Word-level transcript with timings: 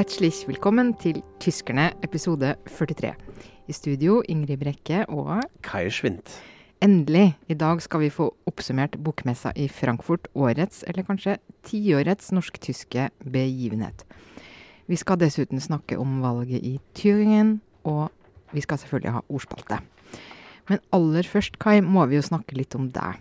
Herzlich 0.00 0.48
willkommen 0.48 0.94
til 0.96 1.18
Tyskerne, 1.40 1.90
episode 2.02 2.54
43. 2.64 3.10
I 3.68 3.72
studio 3.72 4.22
Ingrid 4.24 4.56
Brekke 4.56 5.02
og 5.12 5.42
Kai 5.60 5.90
Schwint. 5.92 6.38
Endelig! 6.80 7.34
I 7.52 7.54
dag 7.54 7.82
skal 7.84 8.00
vi 8.00 8.08
få 8.08 8.30
oppsummert 8.48 8.96
bokmessa 9.04 9.52
i 9.52 9.66
Frankfurt, 9.68 10.30
årets, 10.32 10.86
eller 10.88 11.04
kanskje 11.04 11.36
tiårets 11.68 12.32
norsk-tyske 12.32 13.10
begivenhet. 13.28 14.06
Vi 14.88 14.96
skal 14.96 15.20
dessuten 15.20 15.60
snakke 15.60 16.00
om 16.00 16.22
valget 16.24 16.64
i 16.64 16.78
Thüringen, 16.96 17.58
og 17.84 18.08
vi 18.56 18.64
skal 18.64 18.80
selvfølgelig 18.80 19.18
ha 19.18 19.22
ordspalte. 19.28 19.82
Men 20.72 20.80
aller 20.96 21.28
først, 21.28 21.60
Kai, 21.60 21.82
må 21.84 22.08
vi 22.08 22.16
jo 22.16 22.24
snakke 22.24 22.56
litt 22.56 22.72
om 22.74 22.88
deg. 22.88 23.20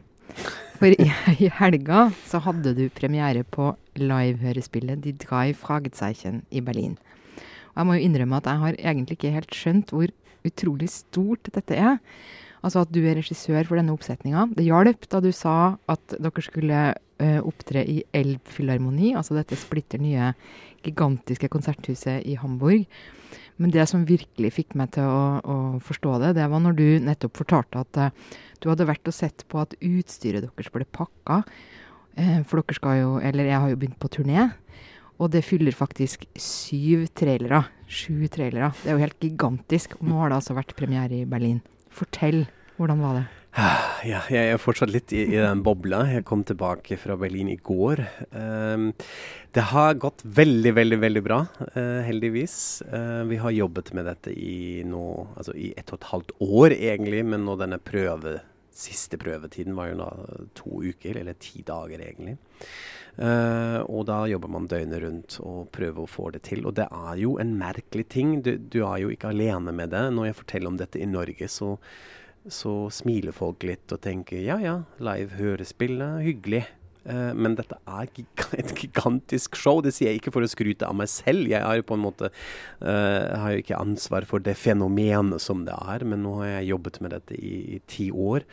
For 0.80 0.96
i, 0.96 1.12
i 1.44 1.52
helga 1.60 2.08
så 2.24 2.40
hadde 2.48 2.72
du 2.78 2.86
premiere 2.88 3.44
på 3.44 3.74
livehørespillet 4.02 5.04
Die 5.04 5.16
drei 5.20 5.52
Fragezeichen 5.58 6.44
i 6.52 6.64
Berlin. 6.66 6.98
Og 7.74 7.82
jeg 7.82 7.88
må 7.88 7.98
jo 7.98 8.08
innrømme 8.08 8.40
at 8.40 8.50
jeg 8.50 8.64
har 8.64 8.80
egentlig 8.92 9.20
ikke 9.20 9.36
helt 9.36 9.56
skjønt 9.56 9.94
hvor 9.96 10.12
utrolig 10.48 10.90
stort 10.92 11.52
dette 11.54 11.76
er. 11.78 12.00
Altså 12.66 12.84
at 12.84 12.92
du 12.92 13.00
er 13.06 13.16
regissør 13.20 13.64
for 13.68 13.80
denne 13.80 13.94
oppsetninga. 13.96 14.50
Det 14.56 14.66
hjalp 14.68 15.08
da 15.12 15.22
du 15.24 15.30
sa 15.36 15.78
at 15.92 16.16
dere 16.18 16.44
skulle 16.44 16.82
uh, 16.92 17.40
opptre 17.48 17.86
i 17.88 18.02
Elbphilharmoni, 18.16 19.14
altså 19.16 19.38
dette 19.38 19.58
splitter 19.60 20.02
nye, 20.04 20.34
gigantiske 20.84 21.50
konserthuset 21.52 22.28
i 22.28 22.36
Hamburg. 22.40 22.86
Men 23.60 23.72
det 23.76 23.86
som 23.92 24.06
virkelig 24.08 24.54
fikk 24.56 24.76
meg 24.80 24.94
til 24.96 25.08
å, 25.08 25.24
å 25.40 25.58
forstå 25.84 26.20
det, 26.24 26.36
det 26.38 26.48
var 26.52 26.64
når 26.64 26.78
du 26.78 26.88
nettopp 27.04 27.40
fortalte 27.40 27.84
at 27.84 28.00
uh, 28.00 28.38
du 28.60 28.70
hadde 28.72 28.88
vært 28.90 29.08
og 29.08 29.16
sett 29.16 29.46
på 29.48 29.62
at 29.64 29.76
utstyret 29.80 30.44
deres 30.44 30.72
ble 30.74 30.88
pakka. 30.96 31.44
Uh, 32.18 32.40
for 32.48 32.62
dere 32.62 32.78
skal 32.78 33.02
jo, 33.02 33.12
eller 33.20 33.52
jeg 33.52 33.62
har 33.62 33.74
jo 33.74 33.80
begynt 33.82 34.00
på 34.02 34.12
turné. 34.18 34.50
Og 35.20 35.34
det 35.34 35.44
fyller 35.44 35.76
faktisk 35.76 36.24
syv 36.40 37.10
trailere. 37.18 37.66
Sju 37.92 38.30
trailere. 38.32 38.72
Det 38.84 38.88
er 38.88 38.96
jo 38.96 39.04
helt 39.04 39.20
gigantisk. 39.20 39.98
Og 40.00 40.08
nå 40.08 40.22
har 40.22 40.32
det 40.32 40.40
altså 40.40 40.56
vært 40.56 40.78
premiere 40.80 41.22
i 41.24 41.28
Berlin. 41.28 41.60
Fortell. 41.92 42.46
Hvordan 42.80 43.04
var 43.04 43.18
det? 43.18 43.26
Ja, 44.08 44.22
jeg 44.30 44.54
er 44.54 44.62
fortsatt 44.62 44.92
litt 44.94 45.12
i, 45.12 45.24
i, 45.34 45.40
den 45.42 45.64
bobla. 45.66 46.04
Jeg 46.08 46.24
kom 46.28 46.46
tilbake 46.48 46.96
fra 47.02 47.18
Berlin 47.20 47.50
i 47.52 47.58
går. 47.58 48.00
Um, 48.32 48.92
det 49.58 49.66
har 49.74 49.98
gått 50.00 50.22
veldig, 50.24 50.72
veldig 50.78 51.00
veldig 51.02 51.24
bra, 51.26 51.40
uh, 51.74 52.00
heldigvis. 52.06 52.56
Uh, 52.88 53.26
vi 53.28 53.42
har 53.42 53.56
jobbet 53.58 53.92
med 53.98 54.08
dette 54.08 54.32
i, 54.32 54.86
nå, 54.88 55.04
altså 55.36 55.58
i 55.58 55.74
ett 55.76 55.92
og 55.92 56.00
et 56.00 56.08
halvt 56.14 56.36
år, 56.46 56.78
egentlig. 56.78 57.26
Men 57.34 57.44
nå 57.48 57.58
denne 57.60 57.82
prøve, 57.84 58.38
siste 58.76 59.20
prøvetiden 59.22 59.76
var 59.78 59.92
jo 59.92 60.00
da 60.02 60.10
to 60.58 60.82
uker, 60.92 61.20
eller 61.20 61.38
ti 61.40 61.64
dager, 61.68 62.02
egentlig. 62.04 62.38
Uh, 63.20 63.82
og 63.90 64.06
da 64.08 64.22
jobber 64.32 64.52
man 64.54 64.70
døgnet 64.72 65.02
rundt 65.04 65.40
og 65.44 65.72
prøver 65.76 66.06
å 66.06 66.10
få 66.10 66.30
det 66.36 66.46
til. 66.48 66.64
Og 66.70 66.78
det 66.78 66.86
er 66.88 67.20
jo 67.20 67.36
en 67.42 67.58
merkelig 67.60 68.08
ting. 68.14 68.38
Du, 68.46 68.54
du 68.56 68.80
er 68.86 69.02
jo 69.04 69.12
ikke 69.12 69.34
alene 69.34 69.74
med 69.76 69.92
det. 69.96 70.06
Når 70.16 70.30
jeg 70.30 70.40
forteller 70.44 70.72
om 70.72 70.80
dette 70.80 71.02
i 71.02 71.10
Norge, 71.10 71.52
så 71.52 71.76
så 72.48 72.90
smiler 72.90 73.36
folk 73.36 73.64
litt 73.68 73.92
og 73.92 74.00
tenker 74.02 74.40
ja 74.42 74.56
ja, 74.64 74.76
live 75.04 75.36
hørespill 75.38 76.00
er 76.02 76.22
hyggelig. 76.24 76.64
Uh, 77.08 77.32
men 77.32 77.56
dette 77.56 77.78
er 77.88 78.10
et 78.60 78.74
gigantisk 78.76 79.58
show. 79.60 79.80
Det 79.84 79.94
sier 79.96 80.12
jeg 80.12 80.22
ikke 80.22 80.34
for 80.36 80.46
å 80.46 80.52
skryte 80.52 80.88
av 80.88 80.98
meg 81.00 81.12
selv. 81.12 81.48
Jeg 81.52 81.64
har 81.64 81.80
jo 81.80 81.88
på 81.88 81.98
en 81.98 82.06
måte 82.06 82.32
uh, 82.32 83.40
har 83.40 83.56
jo 83.56 83.64
ikke 83.64 83.80
ansvar 83.80 84.28
for 84.30 84.44
det 84.44 84.58
fenomenet 84.60 85.44
som 85.44 85.64
det 85.68 85.76
er, 85.76 86.06
men 86.08 86.26
nå 86.26 86.40
har 86.42 86.58
jeg 86.58 86.72
jobbet 86.74 87.04
med 87.04 87.16
dette 87.16 87.38
i, 87.40 87.54
i 87.78 87.84
ti 87.90 88.10
år. 88.12 88.48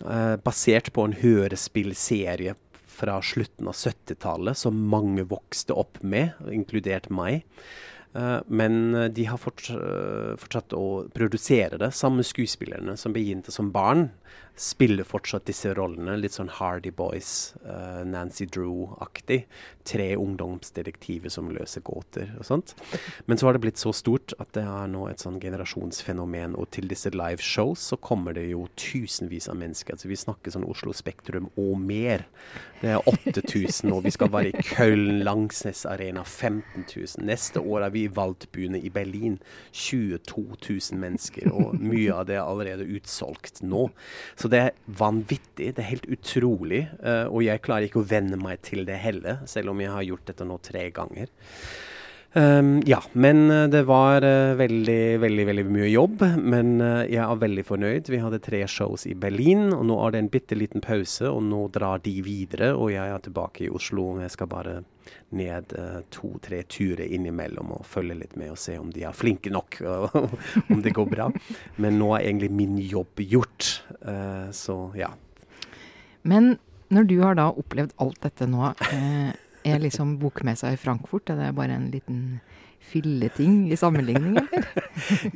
Uh, 0.00 0.36
basert 0.40 0.92
på 0.96 1.06
en 1.08 1.16
hørespillserie 1.20 2.56
fra 3.00 3.20
slutten 3.24 3.70
av 3.70 3.78
70-tallet 3.78 4.58
som 4.60 4.76
mange 4.92 5.24
vokste 5.28 5.72
opp 5.72 6.02
med, 6.04 6.36
inkludert 6.52 7.08
meg. 7.08 7.46
Men 8.10 8.90
de 9.14 9.24
har 9.30 9.38
fortsatt 9.38 10.74
å 10.74 10.86
produsere 11.14 11.78
det. 11.78 11.92
Samme 11.94 12.24
skuespillerne 12.26 12.96
som 12.98 13.14
begynte 13.14 13.54
som 13.54 13.70
barn, 13.72 14.08
spiller 14.60 15.06
fortsatt 15.08 15.46
disse 15.48 15.72
rollene. 15.74 16.18
Litt 16.20 16.36
sånn 16.36 16.50
Hardy 16.52 16.92
Boys, 16.92 17.54
uh, 17.64 18.02
Nancy 18.04 18.44
Drew-aktig. 18.44 19.46
Tre 19.88 20.08
ungdomsdetektiver 20.20 21.32
som 21.32 21.48
løser 21.54 21.80
gåter 21.86 22.34
og 22.36 22.44
sånt. 22.44 22.74
Men 23.24 23.40
så 23.40 23.48
har 23.48 23.56
det 23.56 23.62
blitt 23.64 23.80
så 23.80 23.94
stort 23.96 24.34
at 24.36 24.52
det 24.56 24.66
er 24.68 24.90
nå 24.92 25.06
et 25.08 25.24
sånn 25.24 25.40
generasjonsfenomen. 25.40 26.58
Og 26.60 26.68
til 26.76 26.90
disse 26.92 27.12
live 27.14 27.40
shows 27.40 27.86
så 27.92 27.96
kommer 27.96 28.36
det 28.36 28.50
jo 28.50 28.66
tusenvis 28.76 29.48
av 29.48 29.56
mennesker. 29.62 29.96
Altså 29.96 30.10
Vi 30.12 30.20
snakker 30.20 30.52
sånn 30.52 30.68
Oslo 30.68 30.92
Spektrum 30.96 31.48
og 31.56 31.80
mer. 31.80 32.26
Det 32.80 32.92
er 32.94 33.08
8000, 33.08 33.90
og 33.92 34.04
vi 34.06 34.12
skal 34.12 34.30
være 34.32 34.52
i 34.52 34.62
Köln, 34.74 35.22
Langsnes 35.24 35.86
Arena 35.88 36.22
15 36.24 36.84
000. 36.84 37.24
Neste 37.28 37.60
år 37.60 37.88
er 37.88 37.96
vi 37.96 38.04
i 38.06 38.12
Waldbühne 38.12 38.80
i 38.80 38.92
Berlin. 38.92 39.38
22 39.72 40.44
000 40.56 41.00
mennesker, 41.00 41.48
og 41.52 41.76
mye 41.80 42.12
av 42.14 42.28
det 42.28 42.38
er 42.38 42.44
allerede 42.44 42.88
utsolgt 42.88 43.60
nå. 43.64 43.88
Så 44.36 44.49
det 44.52 44.62
er 44.62 44.96
vanvittig. 45.00 45.72
Det 45.76 45.82
er 45.82 45.92
helt 45.92 46.08
utrolig. 46.10 46.82
Uh, 47.02 47.26
og 47.28 47.44
jeg 47.46 47.62
klarer 47.64 47.88
ikke 47.88 48.02
å 48.02 48.08
venne 48.10 48.38
meg 48.40 48.62
til 48.66 48.84
det 48.88 48.98
heller, 49.02 49.44
selv 49.50 49.74
om 49.74 49.80
jeg 49.82 49.94
har 49.94 50.08
gjort 50.08 50.26
dette 50.32 50.48
nå 50.48 50.58
tre 50.64 50.88
ganger. 50.94 51.30
Um, 52.30 52.76
ja, 52.86 53.00
men 53.18 53.48
det 53.72 53.80
var 53.88 54.22
uh, 54.22 54.52
veldig, 54.54 55.18
veldig 55.18 55.46
veldig 55.48 55.64
mye 55.66 55.90
jobb. 55.90 56.24
Men 56.38 56.76
uh, 56.78 57.02
jeg 57.06 57.22
er 57.24 57.42
veldig 57.44 57.66
fornøyd. 57.66 58.12
Vi 58.12 58.22
hadde 58.22 58.42
tre 58.44 58.62
shows 58.70 59.06
i 59.10 59.16
Berlin, 59.18 59.70
og 59.76 59.86
nå 59.90 59.98
er 60.04 60.14
det 60.14 60.24
en 60.24 60.32
bitte 60.36 60.58
liten 60.58 60.84
pause. 60.84 61.26
Og 61.30 61.42
nå 61.48 61.66
drar 61.74 62.02
de 62.04 62.16
videre, 62.26 62.74
og 62.76 62.92
jeg 62.94 63.06
er 63.06 63.26
tilbake 63.26 63.66
i 63.66 63.72
Oslo. 63.74 64.12
Jeg 64.22 64.36
skal 64.36 64.50
bare 64.52 64.80
ned 65.36 65.74
uh, 65.78 66.00
to-tre 66.10 66.62
turer 66.70 67.06
innimellom 67.06 67.74
og 67.76 67.86
følge 67.88 68.18
litt 68.22 68.36
med 68.40 68.54
og 68.54 68.60
se 68.60 68.76
om 68.80 68.90
de 68.94 69.04
er 69.06 69.16
flinke 69.16 69.52
nok, 69.52 69.80
om 70.72 70.82
det 70.82 70.94
går 70.96 71.10
bra. 71.10 71.28
Men 71.82 71.98
nå 72.00 72.12
er 72.16 72.26
egentlig 72.28 72.50
min 72.54 72.78
jobb 72.78 73.22
gjort. 73.22 73.82
så 74.56 74.76
ja. 74.96 75.10
Men 76.22 76.56
når 76.90 77.06
du 77.06 77.16
har 77.22 77.36
da 77.38 77.50
opplevd 77.54 77.94
alt 78.02 78.18
dette 78.24 78.48
nå 78.50 78.72
eh, 78.90 79.30
er 79.62 79.82
liksom 79.82 80.16
bokmessa 80.20 80.72
i 80.74 80.80
Frankfurt 80.80 81.30
er 81.30 81.38
det 81.38 81.52
bare 81.58 81.76
en 81.78 81.90
liten 81.92 82.40
filleting 82.90 83.68
i 83.70 83.76
sammenligning, 83.78 84.38
eller? 84.40 84.79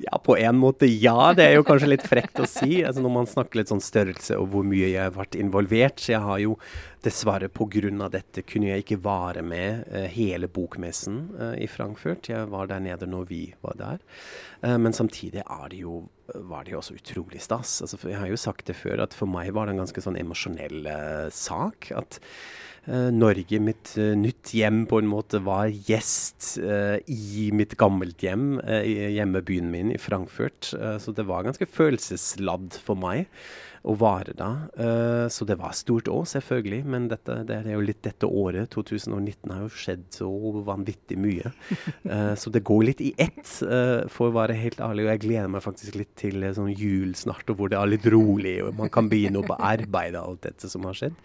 Ja, 0.07 0.19
på 0.25 0.37
en 0.37 0.59
måte 0.59 0.89
ja. 0.89 1.33
Det 1.37 1.47
er 1.47 1.57
jo 1.59 1.67
kanskje 1.67 1.91
litt 1.93 2.07
frekt 2.07 2.41
å 2.43 2.49
si. 2.49 2.83
Altså 2.85 3.05
Når 3.05 3.15
man 3.19 3.31
snakker 3.31 3.61
litt 3.61 3.73
sånn 3.73 3.83
størrelse 3.85 4.39
og 4.41 4.51
hvor 4.53 4.67
mye 4.67 4.91
jeg 4.91 5.03
har 5.03 5.15
vært 5.15 5.39
involvert. 5.39 6.03
Så 6.03 6.15
jeg 6.15 6.25
har 6.25 6.43
jo 6.43 6.57
dessverre 7.05 7.51
pga. 7.53 8.09
dette 8.09 8.43
kunne 8.43 8.71
jeg 8.71 8.85
ikke 8.85 9.03
være 9.05 9.43
med 9.45 9.85
uh, 9.93 10.07
hele 10.09 10.49
bokmessen 10.49 11.21
uh, 11.39 11.55
i 11.61 11.69
Frankfurt. 11.69 12.29
Jeg 12.29 12.49
var 12.53 12.69
der 12.71 12.81
nede 12.81 13.07
når 13.07 13.29
vi 13.29 13.43
var 13.63 13.77
der. 13.77 14.03
Uh, 14.65 14.79
men 14.79 14.93
samtidig 14.93 15.45
det 15.45 15.79
jo, 15.79 16.05
var 16.35 16.65
det 16.65 16.73
jo 16.73 16.81
også 16.81 16.97
utrolig 16.97 17.43
stas. 17.43 17.81
Altså, 17.83 17.99
jeg 18.09 18.19
har 18.19 18.29
jo 18.29 18.41
sagt 18.41 18.67
det 18.67 18.77
før, 18.77 19.05
at 19.05 19.15
for 19.15 19.29
meg 19.31 19.53
var 19.55 19.67
det 19.67 19.77
en 19.77 19.85
ganske 19.85 20.01
sånn 20.01 20.19
emosjonell 20.21 20.89
sak. 21.31 21.93
at 21.93 22.21
Norge, 22.87 23.61
mitt 23.65 23.95
uh, 23.97 24.13
nytt 24.19 24.53
hjem, 24.57 24.85
på 24.91 25.01
en 25.01 25.09
måte 25.11 25.41
var 25.45 25.73
gjest 25.73 26.55
uh, 26.63 26.97
i 27.09 27.51
mitt 27.57 27.77
gammelt 27.81 28.25
hjem, 28.25 28.59
hjemmebyen 28.65 29.71
min 29.73 29.93
i 29.95 30.01
Frankfurt. 30.01 30.73
så 30.73 31.13
det 31.17 31.27
var 31.29 31.47
ganske 31.47 31.69
følelsesladd 31.69 32.77
for 32.85 32.99
meg 32.99 33.29
å 33.85 33.95
være 34.01 34.33
da. 34.39 34.49
så 35.29 35.45
det 35.45 35.59
var 35.61 35.75
stort 35.77 36.09
òg, 36.09 36.23
selvfølgelig. 36.31 36.81
Men 36.89 37.09
dette, 37.11 37.37
det 37.45 37.59
er 37.61 37.75
jo 37.75 37.85
litt 37.85 38.01
dette 38.07 38.25
året. 38.25 38.71
2019 38.73 39.53
har 39.53 39.61
jo 39.67 39.69
skjedd 39.69 40.07
så 40.17 40.31
vanvittig 40.65 41.19
mye. 41.21 41.53
så 42.41 42.53
det 42.55 42.65
går 42.65 42.87
litt 42.89 43.03
i 43.05 43.13
ett, 43.21 43.45
for 44.09 44.31
å 44.31 44.37
være 44.39 44.57
helt 44.57 44.81
ærlig. 44.81 45.05
Og 45.05 45.13
jeg 45.13 45.25
gleder 45.27 45.53
meg 45.53 45.67
faktisk 45.67 46.01
litt 46.01 46.15
til 46.21 46.49
sånn 46.57 46.73
jul 46.73 47.13
snart, 47.19 47.45
og 47.53 47.61
hvor 47.61 47.73
det 47.73 47.81
er 47.81 47.93
litt 47.93 48.09
rolig, 48.09 48.57
og 48.65 48.73
man 48.81 48.93
kan 48.93 49.13
begynne 49.13 49.45
å 49.45 49.61
arbeide 49.61 50.25
alt 50.25 50.47
dette 50.49 50.73
som 50.73 50.89
har 50.89 50.97
skjedd. 50.97 51.21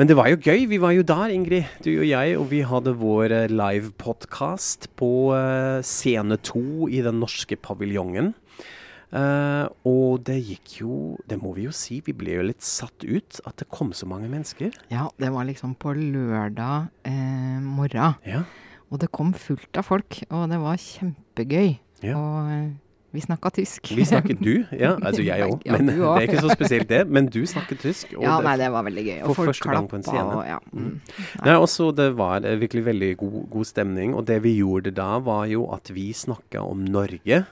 Men 0.00 0.08
det 0.08 0.16
var 0.16 0.30
jo 0.30 0.38
gøy. 0.40 0.64
Vi 0.70 0.78
var 0.80 0.94
jo 0.96 1.04
der, 1.04 1.32
Ingrid, 1.34 1.68
du 1.84 1.90
og 1.98 2.06
jeg, 2.08 2.36
og 2.40 2.46
vi 2.48 2.62
hadde 2.64 2.94
vår 2.96 3.34
live 3.52 3.90
livepodkast 3.92 4.88
på 4.96 5.10
uh, 5.36 5.84
scene 5.84 6.38
to 6.40 6.88
i 6.88 7.02
den 7.04 7.20
norske 7.20 7.58
paviljongen. 7.60 8.32
Uh, 9.12 9.68
og 9.84 10.22
det 10.24 10.38
gikk 10.40 10.70
jo 10.78 10.94
Det 11.28 11.36
må 11.36 11.50
vi 11.52 11.66
jo 11.66 11.72
si, 11.76 11.98
vi 12.00 12.14
ble 12.16 12.38
jo 12.38 12.46
litt 12.48 12.64
satt 12.64 13.04
ut 13.04 13.42
at 13.44 13.58
det 13.60 13.68
kom 13.68 13.90
så 13.92 14.08
mange 14.08 14.30
mennesker. 14.32 14.72
Ja, 14.88 15.10
det 15.20 15.28
var 15.34 15.44
liksom 15.48 15.74
på 15.76 15.92
lørdag 15.98 16.88
eh, 17.04 17.58
morgen. 17.60 18.16
Ja. 18.24 18.44
Og 18.88 19.02
det 19.02 19.10
kom 19.12 19.34
fullt 19.36 19.76
av 19.76 19.84
folk, 19.88 20.22
og 20.30 20.48
det 20.52 20.60
var 20.60 20.80
kjempegøy. 20.80 21.76
Ja. 22.04 22.16
Og 22.16 22.72
vi 23.12 23.20
snakka 23.20 23.50
tysk. 23.52 23.92
Vi 23.92 24.04
snakket 24.08 24.40
du, 24.40 24.64
ja. 24.72 24.94
Altså 25.06 25.20
jeg 25.24 25.44
òg. 25.44 25.60
Men 25.68 25.90
ja, 25.92 26.14
det 26.16 26.22
er 26.22 26.28
ikke 26.30 26.44
så 26.46 26.54
spesielt 26.56 26.88
det. 26.88 27.02
Men 27.12 27.28
du 27.28 27.42
snakket 27.48 27.82
tysk. 27.84 28.14
ja, 28.16 28.38
nei, 28.44 28.54
det 28.60 28.70
var 28.72 28.86
veldig 28.88 29.04
gøy. 29.04 29.18
Og 29.20 29.32
for 29.34 29.42
folk 29.42 29.52
første 29.52 29.74
gang 29.76 29.88
på 29.90 29.98
en 30.00 30.06
scene. 30.06 30.38
og 30.38 30.46
ja. 30.48 30.58
Mm. 30.72 30.94
Nei, 31.44 31.56
også 31.56 31.90
det 31.96 32.08
var 32.16 32.48
eh, 32.48 32.56
virkelig 32.60 32.86
veldig 32.88 33.10
god, 33.20 33.38
god 33.52 33.68
stemning. 33.68 34.16
Og 34.16 34.24
det 34.32 34.40
vi 34.46 34.56
gjorde 34.62 34.94
da, 34.96 35.10
var 35.20 35.44
jo 35.52 35.66
at 35.76 35.92
vi 35.92 36.08
snakka 36.16 36.64
om 36.64 36.86
Norge. 36.88 37.44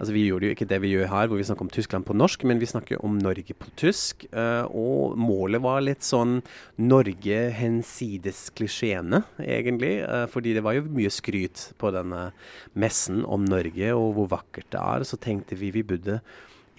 Altså 0.00 0.14
Vi 0.16 0.24
gjorde 0.24 0.48
jo 0.48 0.54
ikke 0.56 0.68
det 0.68 0.80
vi 0.80 0.94
gjør 0.94 1.10
her, 1.12 1.28
hvor 1.28 1.36
vi 1.36 1.44
snakker 1.44 1.66
om 1.66 1.72
Tyskland 1.72 2.06
på 2.08 2.16
norsk, 2.16 2.44
men 2.48 2.60
vi 2.62 2.68
snakker 2.70 3.02
om 3.04 3.18
Norge 3.20 3.52
på 3.52 3.68
tysk. 3.76 4.24
Uh, 4.32 4.64
og 4.72 5.18
målet 5.20 5.60
var 5.60 5.84
litt 5.84 6.06
sånn 6.06 6.38
Norge 6.80 7.40
hensides 7.58 8.46
klisjeene, 8.56 9.22
egentlig. 9.44 9.98
Uh, 10.00 10.24
fordi 10.32 10.56
det 10.56 10.64
var 10.64 10.78
jo 10.78 10.88
mye 10.88 11.12
skryt 11.12 11.68
på 11.80 11.92
denne 11.92 12.30
messen 12.72 13.26
om 13.28 13.44
Norge 13.44 13.92
og 13.92 14.14
hvor 14.16 14.32
vakkert 14.40 14.72
det 14.72 14.80
er. 14.80 15.04
Så 15.04 15.20
tenkte 15.20 15.60
vi 15.60 15.74
vi 15.74 15.84
burde 15.84 16.22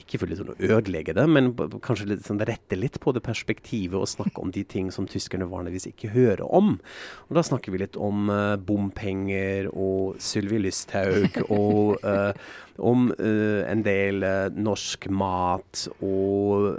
ikke 0.01 0.21
for 0.21 0.31
liksom 0.31 0.51
å 0.51 0.57
ødelegge 0.59 1.15
det, 1.15 1.25
men 1.29 1.51
kanskje 1.83 2.09
litt 2.12 2.25
sånn 2.27 2.41
rette 2.47 2.77
litt 2.77 3.00
på 3.03 3.13
det 3.15 3.23
perspektivet 3.25 3.97
og 4.00 4.09
snakke 4.09 4.44
om 4.44 4.51
de 4.53 4.63
ting 4.68 4.89
som 4.94 5.07
tyskerne 5.09 5.47
vanligvis 5.50 5.88
ikke 5.91 6.12
hører 6.15 6.44
om. 6.47 6.75
Og 7.29 7.38
Da 7.38 7.45
snakker 7.45 7.73
vi 7.73 7.83
litt 7.83 7.97
om 8.00 8.29
uh, 8.31 8.57
bompenger 8.57 9.69
og 9.71 10.19
Sylvi 10.21 10.62
Lysthaug 10.65 11.41
og 11.47 12.01
uh, 12.03 12.33
om 12.77 13.09
uh, 13.12 13.62
en 13.68 13.83
del 13.85 14.23
norsk 14.56 15.07
mat 15.12 15.85
og 16.06 16.77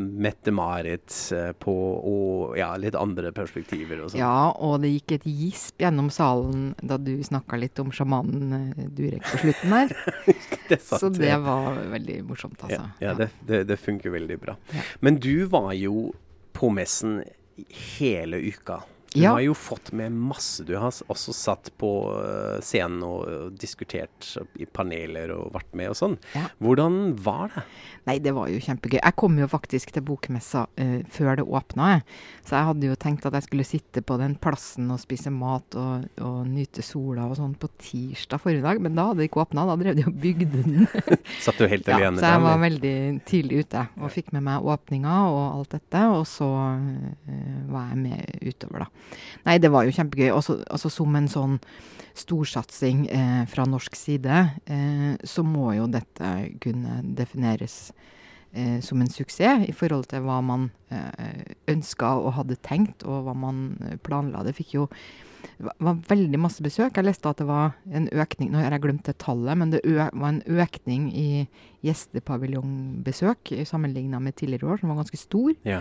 Mette-Marit 0.00 1.14
på 1.62 1.74
og 1.96 2.56
ja, 2.58 2.70
litt 2.80 2.96
andre 2.98 3.32
perspektiver. 3.36 4.02
Og 4.04 4.10
sånt. 4.10 4.20
ja, 4.20 4.50
og 4.52 4.80
det 4.84 4.92
gikk 4.94 5.16
et 5.18 5.26
gisp 5.28 5.82
gjennom 5.82 6.10
salen 6.14 6.68
da 6.80 6.98
du 7.00 7.14
snakka 7.24 7.58
litt 7.60 7.78
om 7.82 7.92
sjamanen 7.94 8.72
Durek 8.96 9.24
på 9.26 9.42
slutten 9.44 9.76
her. 9.76 9.94
det 10.70 10.80
Så 10.82 11.10
det 11.14 11.34
var 11.44 11.80
veldig 11.92 12.20
morsomt 12.28 12.62
altså. 12.62 12.82
Ja, 13.00 13.10
ja 13.10 13.16
det, 13.18 13.30
det, 13.46 13.64
det, 13.70 13.80
funker 13.80 14.14
veldig 14.14 14.38
bra. 14.42 14.56
Men 15.00 15.20
du 15.22 15.46
var 15.50 15.72
jo 15.76 16.10
på 16.56 16.70
messen 16.72 17.20
hele 17.98 18.40
uka. 18.40 18.82
Du 19.12 19.22
ja. 19.22 19.32
har 19.32 19.40
jo 19.40 19.54
fått 19.54 19.92
med 19.96 20.12
masse. 20.12 20.64
Du 20.66 20.74
har 20.76 20.92
også 21.08 21.32
satt 21.32 21.70
på 21.80 21.90
uh, 22.12 22.58
scenen 22.64 23.00
og 23.06 23.22
uh, 23.24 23.46
diskutert 23.54 24.34
i 24.60 24.66
paneler 24.68 25.32
og 25.32 25.54
vært 25.54 25.76
med 25.78 25.92
og 25.92 25.98
sånn. 25.98 26.16
Ja. 26.34 26.46
Hvordan 26.60 27.14
var 27.24 27.52
det? 27.54 27.64
Nei, 28.06 28.18
det 28.22 28.34
var 28.36 28.50
jo 28.52 28.60
kjempegøy. 28.62 28.98
Jeg 28.98 29.16
kom 29.18 29.38
jo 29.40 29.48
faktisk 29.50 29.94
til 29.94 30.04
bokmessa 30.06 30.66
uh, 30.68 30.98
før 31.12 31.40
det 31.40 31.46
åpna. 31.46 32.00
Så 32.46 32.58
jeg 32.58 32.68
hadde 32.70 32.90
jo 32.90 32.98
tenkt 33.06 33.28
at 33.28 33.38
jeg 33.38 33.46
skulle 33.46 33.66
sitte 33.68 34.02
på 34.04 34.18
den 34.20 34.36
plassen 34.42 34.90
og 34.92 35.00
spise 35.02 35.32
mat 35.32 35.78
og, 35.80 36.06
og 36.20 36.38
nyte 36.50 36.84
sola 36.84 37.28
og 37.30 37.38
sånn 37.40 37.56
på 37.56 37.70
tirsdag 37.82 38.42
forrige 38.42 38.66
dag, 38.66 38.82
men 38.84 38.98
da 38.98 39.08
hadde 39.10 39.22
det 39.22 39.30
ikke 39.30 39.44
åpna. 39.46 39.64
Da 39.70 39.78
drev 39.80 39.96
de 39.98 40.06
og 40.10 40.20
bygde 40.26 40.62
den. 40.66 40.90
Satt 41.46 41.62
du 41.62 41.66
helt 41.70 41.88
alene? 41.88 42.18
Ja, 42.18 42.22
så 42.22 42.34
jeg 42.34 42.44
var 42.46 42.62
veldig 42.66 42.96
tidlig 43.28 43.64
ute 43.64 43.88
og 43.96 44.12
fikk 44.12 44.32
med 44.36 44.44
meg 44.50 44.66
åpninga 44.76 45.18
og 45.32 45.42
alt 45.46 45.78
dette. 45.78 46.06
Og 46.12 46.26
så 46.28 46.52
var 47.70 47.92
jeg 47.94 48.02
med 48.04 48.44
utover, 48.44 48.86
da. 48.86 48.95
Nei, 49.46 49.58
det 49.62 49.70
var 49.72 49.86
jo 49.86 49.94
kjempegøy. 49.94 50.30
Også, 50.34 50.60
altså 50.70 50.90
som 50.92 51.14
en 51.18 51.28
sånn 51.30 51.60
storsatsing 52.16 53.06
eh, 53.12 53.44
fra 53.50 53.66
norsk 53.68 53.96
side, 53.98 54.40
eh, 54.64 55.12
så 55.24 55.44
må 55.46 55.70
jo 55.76 55.86
dette 55.92 56.32
kunne 56.64 57.00
defineres 57.18 57.92
eh, 58.52 58.80
som 58.80 59.02
en 59.02 59.12
suksess 59.12 59.68
i 59.68 59.74
forhold 59.76 60.08
til 60.10 60.24
hva 60.24 60.40
man 60.44 60.70
eh, 60.90 61.44
ønska 61.72 62.16
og 62.22 62.34
hadde 62.40 62.58
tenkt, 62.64 63.04
og 63.04 63.28
hva 63.28 63.36
man 63.36 63.66
eh, 63.84 63.98
planla. 64.02 64.44
Det 64.46 64.56
fikk 64.56 64.76
jo 64.78 64.90
det 65.56 65.70
var 65.78 66.00
veldig 66.08 66.38
masse 66.42 66.64
besøk. 66.64 66.96
Jeg 66.98 67.06
leste 67.06 67.30
at 67.30 67.38
det 67.40 67.46
var 67.48 67.76
en 67.94 68.08
økning 68.10 68.50
Nå 68.50 68.58
har 68.60 68.74
jeg 68.74 68.82
glemt 68.82 69.06
det 69.06 69.14
tallet, 69.22 69.56
men 69.56 69.70
det 69.72 69.80
var 69.86 70.26
en 70.28 70.42
økning 70.42 71.06
i 71.14 71.46
gjestepaviljongbesøk 71.86 73.54
sammenligna 73.68 74.20
med 74.20 74.36
tidligere 74.36 74.74
år, 74.74 74.80
som 74.82 74.90
var 74.90 75.00
ganske 75.04 75.20
stor. 75.20 75.54
Ja. 75.64 75.80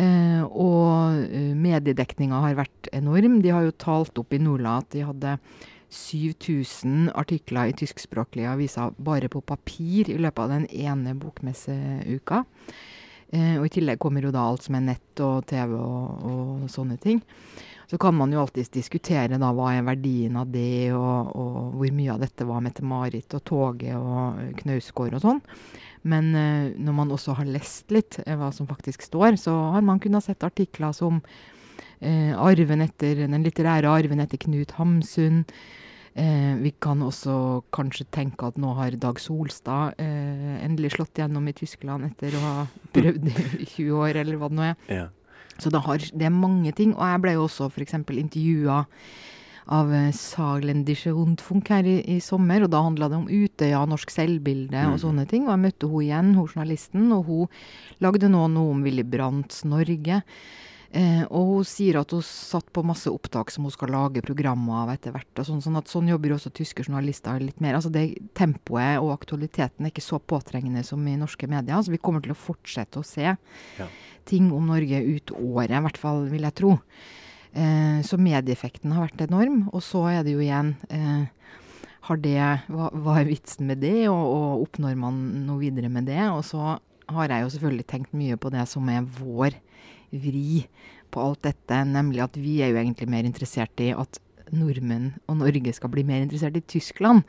Eh, 0.00 0.42
og 0.48 1.18
uh, 1.28 1.52
mediedekninga 1.58 2.40
har 2.46 2.56
vært 2.62 2.88
enorm. 2.96 3.40
De 3.44 3.52
har 3.52 3.66
jo 3.66 3.76
talt 3.76 4.18
opp 4.18 4.32
i 4.32 4.40
Nordla 4.40 4.78
at 4.80 4.90
de 4.94 5.04
hadde 5.04 5.36
7000 5.92 7.10
artikler 7.20 7.68
i 7.68 7.76
tyskspråklige 7.76 8.48
aviser 8.48 8.94
bare 8.96 9.28
på 9.28 9.42
papir 9.44 10.08
i 10.08 10.16
løpet 10.16 10.40
av 10.40 10.54
den 10.54 10.66
ene 10.72 11.12
bokmesseuka. 11.20 12.44
Eh, 13.32 13.58
og 13.58 13.66
i 13.68 13.72
tillegg 13.72 14.00
kommer 14.00 14.24
jo 14.24 14.32
da 14.32 14.44
alt 14.44 14.66
som 14.66 14.76
er 14.76 14.86
nett 14.90 15.22
og 15.24 15.44
TV 15.48 15.76
og, 15.76 16.24
og, 16.28 16.64
sånne 16.72 16.98
ting. 17.00 17.20
Så 17.88 17.98
kan 18.00 18.16
man 18.16 18.32
jo 18.32 18.40
alltids 18.40 18.72
diskutere 18.72 19.36
da 19.40 19.50
hva 19.52 19.74
er 19.76 19.84
verdien 19.84 20.36
av 20.40 20.48
det, 20.52 20.92
og, 20.96 21.32
og 21.36 21.76
hvor 21.76 21.92
mye 21.92 22.12
av 22.14 22.22
dette 22.24 22.48
var 22.48 22.64
Mette-Marit 22.64 23.36
og 23.36 23.44
toget 23.48 23.96
og 23.96 24.60
Knausgård 24.62 25.18
og 25.18 25.24
sånn. 25.24 25.42
Men 26.08 26.32
uh, 26.34 26.72
når 26.74 26.96
man 26.96 27.14
også 27.14 27.36
har 27.38 27.48
lest 27.48 27.92
litt 27.94 28.18
uh, 28.24 28.34
hva 28.38 28.50
som 28.54 28.68
faktisk 28.70 29.04
står, 29.06 29.38
så 29.40 29.54
har 29.76 29.84
man 29.86 30.02
kunnet 30.02 30.26
sett 30.26 30.42
artikler 30.46 30.94
som 30.96 31.20
uh, 31.22 32.32
arven 32.42 32.82
etter, 32.84 33.24
den 33.24 33.46
litterære 33.46 33.90
arven 33.90 34.22
etter 34.24 34.40
Knut 34.42 34.76
Hamsun. 34.78 35.44
vi 36.12 36.70
kan 36.76 37.00
også 37.00 37.62
kanskje 37.72 38.04
tenke 38.12 38.44
at 38.44 38.58
nå 38.60 38.74
har 38.76 38.92
Dag 39.00 39.16
Solstad 39.16 39.94
endelig 39.96 40.90
slått 40.92 41.16
gjennom 41.16 41.46
i 41.48 41.54
Tyskland 41.56 42.04
etter 42.04 42.36
å 42.36 42.42
ha 42.42 42.66
prøvd 42.92 43.30
i 43.30 43.64
20 43.64 43.94
år, 43.96 44.18
eller 44.20 44.36
hva 44.36 44.50
det 44.50 44.58
nå 44.58 44.66
er. 44.66 44.74
Ja. 44.92 45.06
Så 45.56 45.72
det, 45.72 45.80
har, 45.86 46.04
det 46.12 46.26
er 46.28 46.34
mange 46.34 46.72
ting. 46.76 46.92
Og 46.92 47.00
jeg 47.00 47.22
ble 47.24 47.32
jo 47.38 47.46
også 47.46 47.70
f.eks. 47.70 47.96
intervjua 47.96 48.82
av 49.66 49.92
eh, 49.94 50.10
Saglendische 50.16 51.12
Rundfunk 51.14 51.70
her 51.74 51.86
i, 51.86 51.98
i, 52.16 52.18
sommer. 52.24 52.64
Og 52.64 52.72
da 52.72 52.82
handla 52.84 53.10
det 53.12 53.20
om 53.20 53.28
Utøya, 53.30 53.84
norsk 53.88 54.10
selvbilde 54.14 54.74
mm. 54.78 54.94
og 54.94 55.02
sånne 55.04 55.28
ting. 55.30 55.46
Og 55.46 55.54
jeg 55.54 55.64
møtte 55.66 55.92
hun 55.92 56.08
igjen, 56.08 56.34
hun 56.38 56.50
journalisten, 56.50 57.06
og 57.14 57.30
hun 57.30 57.62
lagde 58.02 58.32
nå 58.32 58.48
noe 58.52 58.74
om 58.74 58.82
Willy 58.86 59.06
Brandts 59.06 59.64
Norge. 59.68 60.22
Eh, 60.92 61.22
og 61.32 61.46
hun 61.48 61.64
sier 61.64 61.96
at 62.02 62.10
hun 62.12 62.20
satt 62.26 62.66
på 62.68 62.82
masse 62.84 63.08
opptak 63.08 63.48
som 63.52 63.64
hun 63.64 63.72
skal 63.72 63.94
lage 63.94 64.20
programmer 64.24 64.82
av 64.82 64.92
etter 64.92 65.14
hvert. 65.14 65.30
og 65.40 65.48
Sånn, 65.48 65.62
sånn 65.64 65.78
at 65.80 65.88
sånn 65.88 66.10
jobber 66.10 66.34
også 66.36 66.52
tyske 66.52 66.84
journalister 66.84 67.40
litt 67.40 67.62
mer. 67.64 67.78
Altså 67.78 67.92
det 67.94 68.04
Tempoet 68.36 69.00
og 69.00 69.14
aktualiteten 69.14 69.86
er 69.86 69.94
ikke 69.94 70.04
så 70.04 70.20
påtrengende 70.20 70.84
som 70.84 71.00
i 71.08 71.16
norske 71.16 71.48
medier. 71.48 71.80
Så 71.80 71.94
vi 71.94 72.02
kommer 72.02 72.24
til 72.24 72.34
å 72.34 72.38
fortsette 72.38 73.00
å 73.00 73.06
se 73.08 73.24
ja. 73.24 73.88
ting 74.28 74.52
om 74.52 74.68
Norge 74.68 75.00
ut 75.00 75.32
året, 75.38 75.78
i 75.78 75.84
hvert 75.88 76.00
fall 76.00 76.26
vil 76.28 76.44
jeg 76.50 76.58
tro. 76.60 76.76
Eh, 77.52 78.00
så 78.06 78.16
medieeffekten 78.16 78.94
har 78.94 79.06
vært 79.06 79.26
enorm. 79.26 79.66
Og 79.72 79.84
så 79.84 80.04
er 80.10 80.22
det 80.26 80.36
jo 80.36 80.42
igjen 80.44 80.74
eh, 80.92 81.28
det, 82.22 82.38
hva, 82.72 82.88
hva, 82.90 83.18
er 83.20 83.28
vitsen 83.30 83.68
med 83.68 83.82
det, 83.84 84.08
og, 84.10 84.22
og, 84.22 84.64
oppnår 84.66 84.96
man 84.98 85.20
noe 85.46 85.60
videre 85.62 85.90
med 85.92 86.08
det? 86.10 86.22
Og 86.32 86.42
så 86.48 86.76
har 87.12 87.34
jeg 87.34 87.44
jo 87.44 87.52
selvfølgelig 87.54 87.88
tenkt 87.90 88.16
mye 88.16 88.38
på 88.40 88.50
det 88.52 88.64
som 88.70 88.88
er 88.90 89.06
vår 89.20 89.58
vri 90.12 90.64
på 91.12 91.20
alt 91.20 91.42
dette, 91.44 91.78
nemlig 91.88 92.22
at 92.24 92.36
vi 92.40 92.60
er 92.64 92.72
jo 92.72 92.80
egentlig 92.80 93.08
mer 93.12 93.28
interessert 93.28 93.80
i 93.84 93.92
at 93.96 94.20
nordmenn 94.52 95.12
og 95.30 95.38
Norge 95.40 95.72
skal 95.76 95.92
bli 95.92 96.04
mer 96.04 96.24
interessert 96.24 96.56
i 96.58 96.64
Tyskland. 96.74 97.24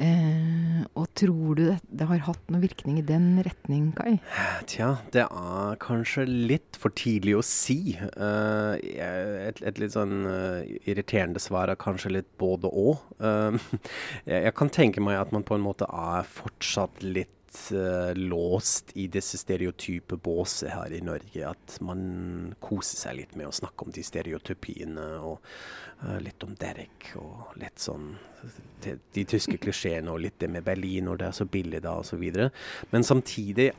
Eh, 0.00 0.80
og 0.96 1.10
tror 1.18 1.58
du 1.58 1.62
det, 1.66 1.76
det, 1.92 2.06
har 2.08 2.22
hatt 2.24 2.46
noen 2.48 2.62
virkning 2.64 3.00
i 3.00 3.04
den 3.04 3.42
retning, 3.44 3.90
Kai? 3.96 4.16
Tja, 4.70 4.94
det 5.12 5.26
er 5.26 5.80
kanskje 5.82 6.24
litt 6.28 6.78
for 6.80 6.94
tidlig 6.96 7.36
å 7.36 7.44
si. 7.44 7.96
Eh, 7.98 8.72
et, 8.80 9.60
et, 9.60 9.80
litt 9.80 9.92
sånn 9.96 10.24
uh, 10.24 10.64
irriterende 10.88 11.42
svar 11.42 11.68
er 11.68 11.80
kanskje 11.80 12.14
litt 12.16 12.30
både 12.40 12.70
og. 12.70 13.04
Jeg, 13.20 14.44
jeg 14.46 14.52
kan 14.56 14.70
tenke 14.72 15.02
meg 15.04 15.18
at 15.18 15.32
man 15.34 15.44
på 15.46 15.56
en 15.56 15.64
måte 15.64 15.86
er 15.88 16.26
fortsatt 16.28 17.02
litt 17.04 17.39
uh, 17.72 18.14
låst 18.14 18.90
i 18.94 19.06
disse 19.10 19.38
stereotype 19.38 20.16
båset 20.16 20.70
her 20.70 20.92
i 20.92 21.00
Norge. 21.04 21.42
At 21.48 21.76
man 21.84 22.54
koser 22.62 23.00
seg 23.04 23.18
litt 23.18 23.36
med 23.38 23.50
å 23.50 23.54
snakke 23.54 23.86
om 23.86 23.94
de 23.94 24.04
stereotypiene, 24.06 25.06
og 25.24 25.40
uh, 26.04 26.18
litt 26.22 26.46
om 26.46 26.54
Derek, 26.60 27.10
og 27.20 27.56
litt 27.60 27.82
sånn 27.82 28.12
de, 28.84 28.96
de 29.16 29.26
tyske 29.34 29.58
klisjeene, 29.64 30.12
og 30.12 30.22
litt 30.24 30.38
det 30.42 30.50
med 30.52 30.66
Berlin, 30.66 31.10
og 31.10 31.20
det 31.20 31.30
er 31.30 31.36
så 31.40 31.48
billig 31.50 31.82
da, 31.86 31.96
osv. 32.00 32.24
Men 32.94 33.06
samtidig 33.06 33.72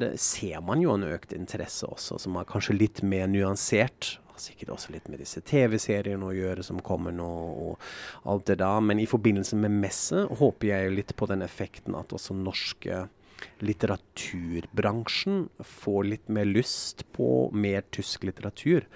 det, 0.00 0.14
ser 0.20 0.64
man 0.64 0.82
jo 0.84 0.96
en 0.96 1.08
økt 1.10 1.36
interesse 1.36 1.88
også, 1.88 2.20
som 2.24 2.40
er 2.40 2.48
kanskje 2.48 2.78
litt 2.78 3.04
mer 3.06 3.30
nyansert 3.30 4.16
sikkert 4.40 4.74
også 4.74 4.94
litt 4.94 5.08
med 5.12 5.22
disse 5.22 5.42
TV-seriene 5.46 6.26
å 6.26 6.34
gjøre 6.36 6.64
som 6.66 6.80
kommer 6.84 7.14
nå, 7.14 7.30
og 7.68 8.28
alt 8.30 8.48
det 8.50 8.60
da. 8.62 8.72
Men 8.84 9.02
i 9.02 9.08
forbindelse 9.10 9.58
med 9.60 9.78
messe 9.82 10.26
håper 10.40 10.72
jeg 10.72 10.94
litt 10.96 11.16
på 11.16 11.28
den 11.30 11.46
effekten 11.46 11.96
at 11.98 12.14
også 12.16 12.36
norske 12.36 13.06
litteraturbransjen 13.64 15.48
får 15.64 16.04
litt 16.04 16.28
mer 16.28 16.48
lyst 16.48 17.06
på 17.16 17.50
mer 17.56 17.84
tysk 17.92 18.24
litteratur. 18.28 18.86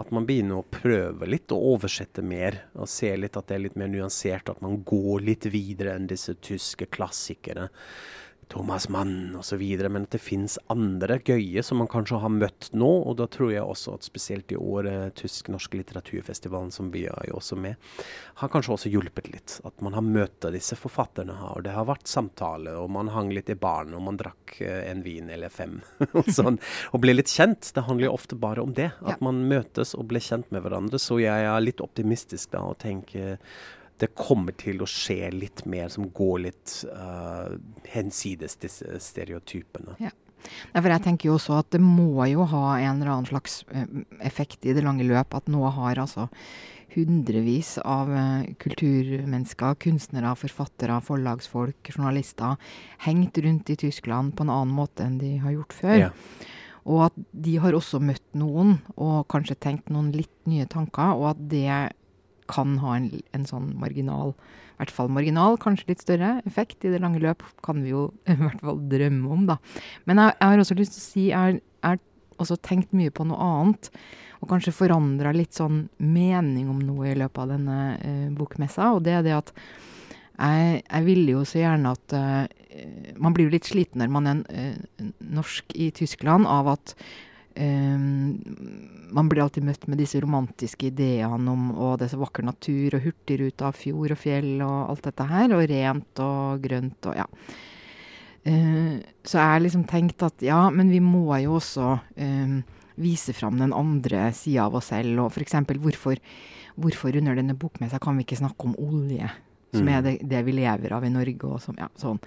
At 0.00 0.12
man 0.14 0.24
begynner 0.28 0.60
å 0.60 0.68
prøve 0.72 1.28
litt 1.28 1.52
og 1.52 1.74
oversette 1.74 2.24
mer, 2.24 2.62
og 2.72 2.88
se 2.88 3.12
litt 3.16 3.36
at 3.36 3.50
det 3.50 3.58
er 3.58 3.64
litt 3.66 3.76
mer 3.80 3.90
nyansert. 3.92 4.48
At 4.48 4.62
man 4.64 4.80
går 4.86 5.26
litt 5.26 5.48
videre 5.52 5.96
enn 5.96 6.08
disse 6.08 6.34
tyske 6.40 6.88
klassikerne. 6.92 7.68
Thomas 8.50 8.88
Mann 8.88 9.36
osv. 9.38 9.62
Men 9.88 10.04
at 10.04 10.14
det 10.14 10.22
fins 10.22 10.58
andre 10.72 11.20
gøye 11.22 11.62
som 11.64 11.80
man 11.80 11.90
kanskje 11.90 12.20
har 12.22 12.32
møtt 12.34 12.70
nå. 12.76 12.90
Og 13.06 13.16
da 13.20 13.28
tror 13.30 13.52
jeg 13.54 13.64
også 13.64 13.94
at 13.96 14.06
spesielt 14.06 14.52
i 14.52 14.58
år, 14.58 14.88
eh, 14.90 15.06
Tysk-norsk 15.20 15.74
litteraturfestivalen, 15.78 16.72
som 16.74 16.90
vi 16.94 17.06
er 17.10 17.30
jo 17.30 17.38
også 17.38 17.58
med, 17.60 17.78
har 18.42 18.52
kanskje 18.52 18.74
også 18.76 18.92
hjulpet 18.92 19.30
litt. 19.32 19.58
At 19.64 19.80
man 19.84 19.96
har 19.96 20.06
møtt 20.06 20.48
disse 20.54 20.78
forfatterne 20.78 21.36
her. 21.38 21.56
Og 21.56 21.64
det 21.66 21.74
har 21.76 21.88
vært 21.88 22.10
samtale, 22.10 22.74
og 22.80 22.90
man 22.90 23.12
hang 23.14 23.32
litt 23.34 23.50
i 23.52 23.58
baren, 23.58 23.94
og 23.94 24.04
man 24.08 24.20
drakk 24.20 24.60
eh, 24.60 24.84
en 24.90 25.04
vin 25.06 25.30
eller 25.30 25.52
fem. 25.52 25.80
og, 26.12 26.30
sånn, 26.30 26.60
og 26.90 27.04
ble 27.04 27.16
litt 27.16 27.32
kjent. 27.32 27.72
Det 27.74 27.86
handler 27.86 28.10
jo 28.10 28.16
ofte 28.18 28.38
bare 28.40 28.64
om 28.64 28.74
det. 28.76 28.92
At 29.00 29.18
ja. 29.18 29.20
man 29.24 29.44
møtes 29.50 29.94
og 29.94 30.08
blir 30.10 30.24
kjent 30.24 30.50
med 30.50 30.64
hverandre. 30.66 31.00
Så 31.00 31.20
jeg 31.22 31.46
er 31.46 31.62
litt 31.62 31.82
optimistisk 31.84 32.54
da 32.54 32.66
og 32.72 32.80
tenker 32.82 33.38
det 34.00 34.14
kommer 34.18 34.56
til 34.56 34.82
å 34.82 34.88
skje 34.88 35.30
litt 35.34 35.64
mer 35.68 35.90
som 35.92 36.08
går 36.14 36.42
litt 36.46 36.74
uh, 36.88 37.56
hensides 37.92 38.58
disse 38.62 39.00
stereotypene. 39.04 39.96
Ja. 40.00 40.12
for 40.72 40.88
jeg 40.88 41.04
tenker 41.04 41.28
jo 41.28 41.36
også 41.36 41.58
at 41.60 41.70
det 41.74 41.82
må 41.84 42.24
jo 42.30 42.46
ha 42.48 42.78
en 42.78 43.00
eller 43.00 43.14
annen 43.14 43.30
slags 43.30 43.62
uh, 43.74 43.86
effekt 44.24 44.64
i 44.64 44.76
det 44.76 44.84
lange 44.86 45.06
løp. 45.06 45.36
At 45.36 45.50
nå 45.52 45.62
har 45.76 46.00
altså 46.00 46.30
hundrevis 46.94 47.76
av 47.84 48.10
uh, 48.10 48.46
kulturmennesker, 48.62 49.76
kunstnere, 49.84 50.32
forfattere, 50.38 51.00
forlagsfolk, 51.06 51.92
journalister 51.92 52.56
hengt 53.06 53.38
rundt 53.44 53.70
i 53.70 53.78
Tyskland 53.84 54.34
på 54.36 54.46
en 54.46 54.54
annen 54.56 54.74
måte 54.74 55.06
enn 55.06 55.20
de 55.20 55.36
har 55.44 55.58
gjort 55.58 55.76
før. 55.76 56.00
Ja. 56.08 56.10
Og 56.90 57.10
at 57.10 57.16
de 57.36 57.58
har 57.60 57.76
også 57.76 58.00
møtt 58.02 58.24
noen, 58.40 58.78
og 58.96 59.28
kanskje 59.30 59.58
tenkt 59.60 59.92
noen 59.92 60.08
litt 60.14 60.32
nye 60.48 60.64
tanker, 60.70 61.12
og 61.12 61.34
at 61.34 61.42
det 61.52 61.68
kan 62.50 62.78
ha 62.82 62.96
en, 62.98 63.08
en 63.36 63.46
sånn 63.48 63.72
marginal, 63.80 64.34
i 64.74 64.82
hvert 64.82 64.94
fall 64.96 65.10
marginal, 65.12 65.58
kanskje 65.60 65.92
litt 65.92 66.04
større 66.04 66.38
effekt 66.48 66.84
i 66.84 66.92
det 66.92 67.02
lange 67.02 67.22
løp, 67.22 67.44
kan 67.64 67.82
vi 67.84 67.94
jo 67.94 68.08
i 68.30 68.38
hvert 68.38 68.62
fall 68.64 68.80
drømme 68.90 69.34
om, 69.36 69.46
da. 69.50 69.60
Men 70.10 70.22
jeg, 70.24 70.38
jeg 70.38 70.52
har 70.52 70.64
også 70.64 70.78
lyst 70.78 70.96
til 70.96 71.02
å 71.02 71.06
si, 71.06 71.26
jeg 71.30 71.60
har 71.86 72.02
også 72.40 72.56
tenkt 72.64 72.94
mye 72.96 73.12
på 73.12 73.26
noe 73.28 73.38
annet, 73.44 73.90
og 74.40 74.48
kanskje 74.48 74.72
forandra 74.72 75.34
litt 75.36 75.56
sånn 75.56 75.84
mening 76.00 76.70
om 76.72 76.80
noe 76.80 77.10
i 77.10 77.18
løpet 77.18 77.42
av 77.42 77.54
denne 77.54 77.78
uh, 78.00 78.28
bokmessa, 78.36 78.94
og 78.96 79.04
det 79.04 79.18
er 79.18 79.26
det 79.26 79.36
at 79.36 79.52
jeg, 80.40 80.80
jeg 80.86 81.04
ville 81.04 81.34
jo 81.34 81.42
så 81.44 81.60
gjerne 81.60 81.92
at 81.92 82.14
uh, 82.16 82.46
Man 83.20 83.34
blir 83.34 83.48
jo 83.48 83.52
litt 83.52 83.66
sliten 83.68 84.00
når 84.00 84.12
man 84.14 84.28
er 84.30 84.38
uh, 84.48 85.08
norsk 85.20 85.74
i 85.76 85.90
Tyskland 85.92 86.48
av 86.48 86.70
at 86.78 86.94
um, 87.56 88.36
man 89.10 89.30
blir 89.30 89.42
alltid 89.44 89.66
møtt 89.66 89.86
med 89.90 90.00
disse 90.00 90.20
romantiske 90.22 90.90
ideene 90.90 91.52
om 91.52 91.70
å, 91.74 91.94
det 91.98 92.06
er 92.06 92.12
så 92.14 92.20
vakker 92.20 92.46
natur 92.46 92.96
og 92.96 93.04
hurtigruta 93.04 93.70
av 93.70 93.78
fjord 93.78 94.14
og 94.14 94.20
fjell 94.20 94.52
og 94.66 94.78
alt 94.92 95.08
dette 95.08 95.26
her, 95.32 95.56
og 95.56 95.66
rent 95.72 96.24
og 96.24 96.64
grønt 96.64 97.10
og 97.10 97.20
ja. 97.22 97.28
Uh, 98.40 98.96
så 99.20 99.36
jeg 99.36 99.52
har 99.52 99.60
liksom 99.60 99.84
tenkt 99.88 100.22
at 100.24 100.40
ja, 100.44 100.62
men 100.72 100.88
vi 100.92 101.02
må 101.04 101.26
jo 101.42 101.58
også 101.58 101.92
um, 102.00 102.56
vise 103.00 103.34
fram 103.36 103.60
den 103.60 103.74
andre 103.76 104.30
sida 104.36 104.64
av 104.68 104.78
oss 104.80 104.88
selv, 104.94 105.26
og 105.26 105.34
f.eks. 105.34 105.58
Hvorfor, 105.82 106.22
hvorfor 106.80 107.20
under 107.20 107.36
denne 107.36 107.58
bokmessa 107.58 108.00
kan 108.00 108.16
vi 108.16 108.24
ikke 108.24 108.40
snakke 108.40 108.70
om 108.70 108.76
olje? 108.80 109.28
som 109.70 109.86
mm. 109.86 109.92
er 109.94 110.02
det, 110.02 110.16
det, 110.26 110.42
vi 110.46 110.56
lever 110.56 110.92
av 110.92 111.04
i 111.06 111.12
Norge. 111.12 111.46
og 111.46 111.62
som, 111.62 111.78
ja, 111.78 111.88
sånn. 112.00 112.20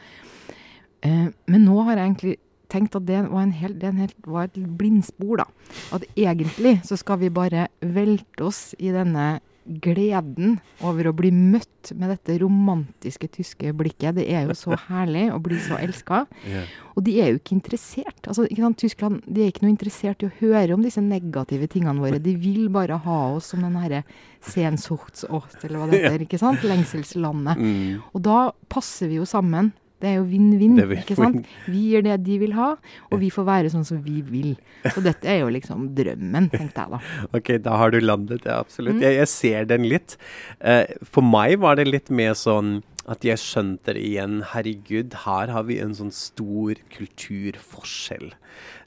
Uh, 1.04 1.28
men 1.52 1.66
nå 1.66 1.80
har 1.88 2.00
jeg 2.00 2.08
egentlig 2.08 2.36
tenkt 2.74 2.98
at 3.00 3.08
det 3.08 3.22
var, 3.30 3.48
hel, 3.54 3.78
det 3.80 3.94
helt, 4.02 4.20
var 4.28 4.50
et 4.50 4.60
blindspor. 4.82 5.44
da. 5.44 5.48
At 5.96 6.06
egentlig 6.18 6.80
så 6.88 6.98
skal 7.00 7.22
vi 7.24 7.34
bare 7.34 7.70
velte 7.80 8.50
oss 8.50 8.72
i 8.82 8.94
denne 8.94 9.36
gleden 9.64 10.58
over 10.84 11.08
å 11.08 11.14
bli 11.16 11.30
møtt 11.32 11.94
med 11.96 12.12
dette 12.12 12.36
romantiske 12.42 13.30
tyske 13.38 13.72
blikket. 13.78 14.18
Det 14.18 14.26
er 14.28 14.48
jo 14.48 14.56
så 14.58 14.78
herlig 14.90 15.30
å 15.34 15.40
bli 15.44 15.60
så 15.64 15.78
elska. 15.80 16.24
Yeah. 16.50 16.72
Og 16.94 17.06
de 17.08 17.16
er 17.24 17.32
jo 17.32 17.40
ikke 17.40 17.56
interessert. 17.58 18.20
Altså, 18.28 18.46
ikke 18.48 18.66
sant? 18.66 18.80
Tyskland 18.84 19.22
de 19.26 19.44
er 19.44 19.54
ikke 19.54 19.66
noe 19.66 19.74
interessert 19.74 20.24
i 20.24 20.30
å 20.30 20.36
høre 20.42 20.76
om 20.76 20.84
disse 20.84 21.02
negative 21.04 21.70
tingene 21.72 22.04
våre. 22.04 22.22
De 22.24 22.36
vil 22.40 22.68
bare 22.74 23.00
ha 23.06 23.20
oss 23.38 23.54
som 23.54 23.64
den 23.64 23.78
herre 23.80 24.04
Sensuchtsort, 24.44 25.56
eller 25.64 25.80
hva 25.80 25.88
det 25.92 26.02
heter. 26.04 26.26
ikke 26.28 26.42
sant? 26.42 26.66
Lengselslandet. 26.68 27.64
Mm. 27.64 28.04
Og 28.12 28.26
da 28.26 28.40
passer 28.74 29.12
vi 29.12 29.22
jo 29.22 29.30
sammen 29.30 29.72
det 30.04 30.12
er 30.12 30.18
jo 30.20 30.26
vinn-vinn. 30.28 30.80
ikke 31.00 31.16
sant? 31.16 31.50
Vi 31.72 31.86
gjør 31.94 32.04
det 32.10 32.20
de 32.26 32.38
vil 32.42 32.56
ha, 32.58 32.74
og 33.10 33.22
vi 33.22 33.30
får 33.32 33.48
være 33.48 33.72
sånn 33.72 33.86
som 33.88 34.02
vi 34.04 34.20
vil. 34.28 34.54
Så 34.84 35.04
dette 35.06 35.30
er 35.32 35.44
jo 35.46 35.52
liksom 35.54 35.94
drømmen, 35.96 36.50
tenkte 36.52 36.84
jeg 36.84 36.96
da. 36.98 37.02
Ok, 37.40 37.54
da 37.64 37.78
har 37.80 37.94
du 37.94 38.02
landet, 38.04 38.44
ja, 38.50 38.60
absolutt. 38.60 39.00
Mm. 39.00 39.06
Jeg, 39.06 39.20
jeg, 39.22 39.32
ser 39.32 39.70
den 39.70 39.88
litt. 39.88 40.18
Uh, 40.60 40.84
for 41.08 41.24
meg 41.26 41.56
var 41.64 41.80
det 41.80 41.88
litt 41.88 42.12
mer 42.12 42.36
sånn 42.38 42.82
at 43.10 43.24
jeg 43.28 43.40
skjønte 43.40 43.96
det 43.96 44.04
igjen. 44.04 44.42
Herregud, 44.54 45.16
her 45.26 45.52
har 45.52 45.68
vi 45.68 45.80
en 45.84 45.96
sånn 45.96 46.12
stor 46.16 46.80
kulturforskjell. 46.94 48.34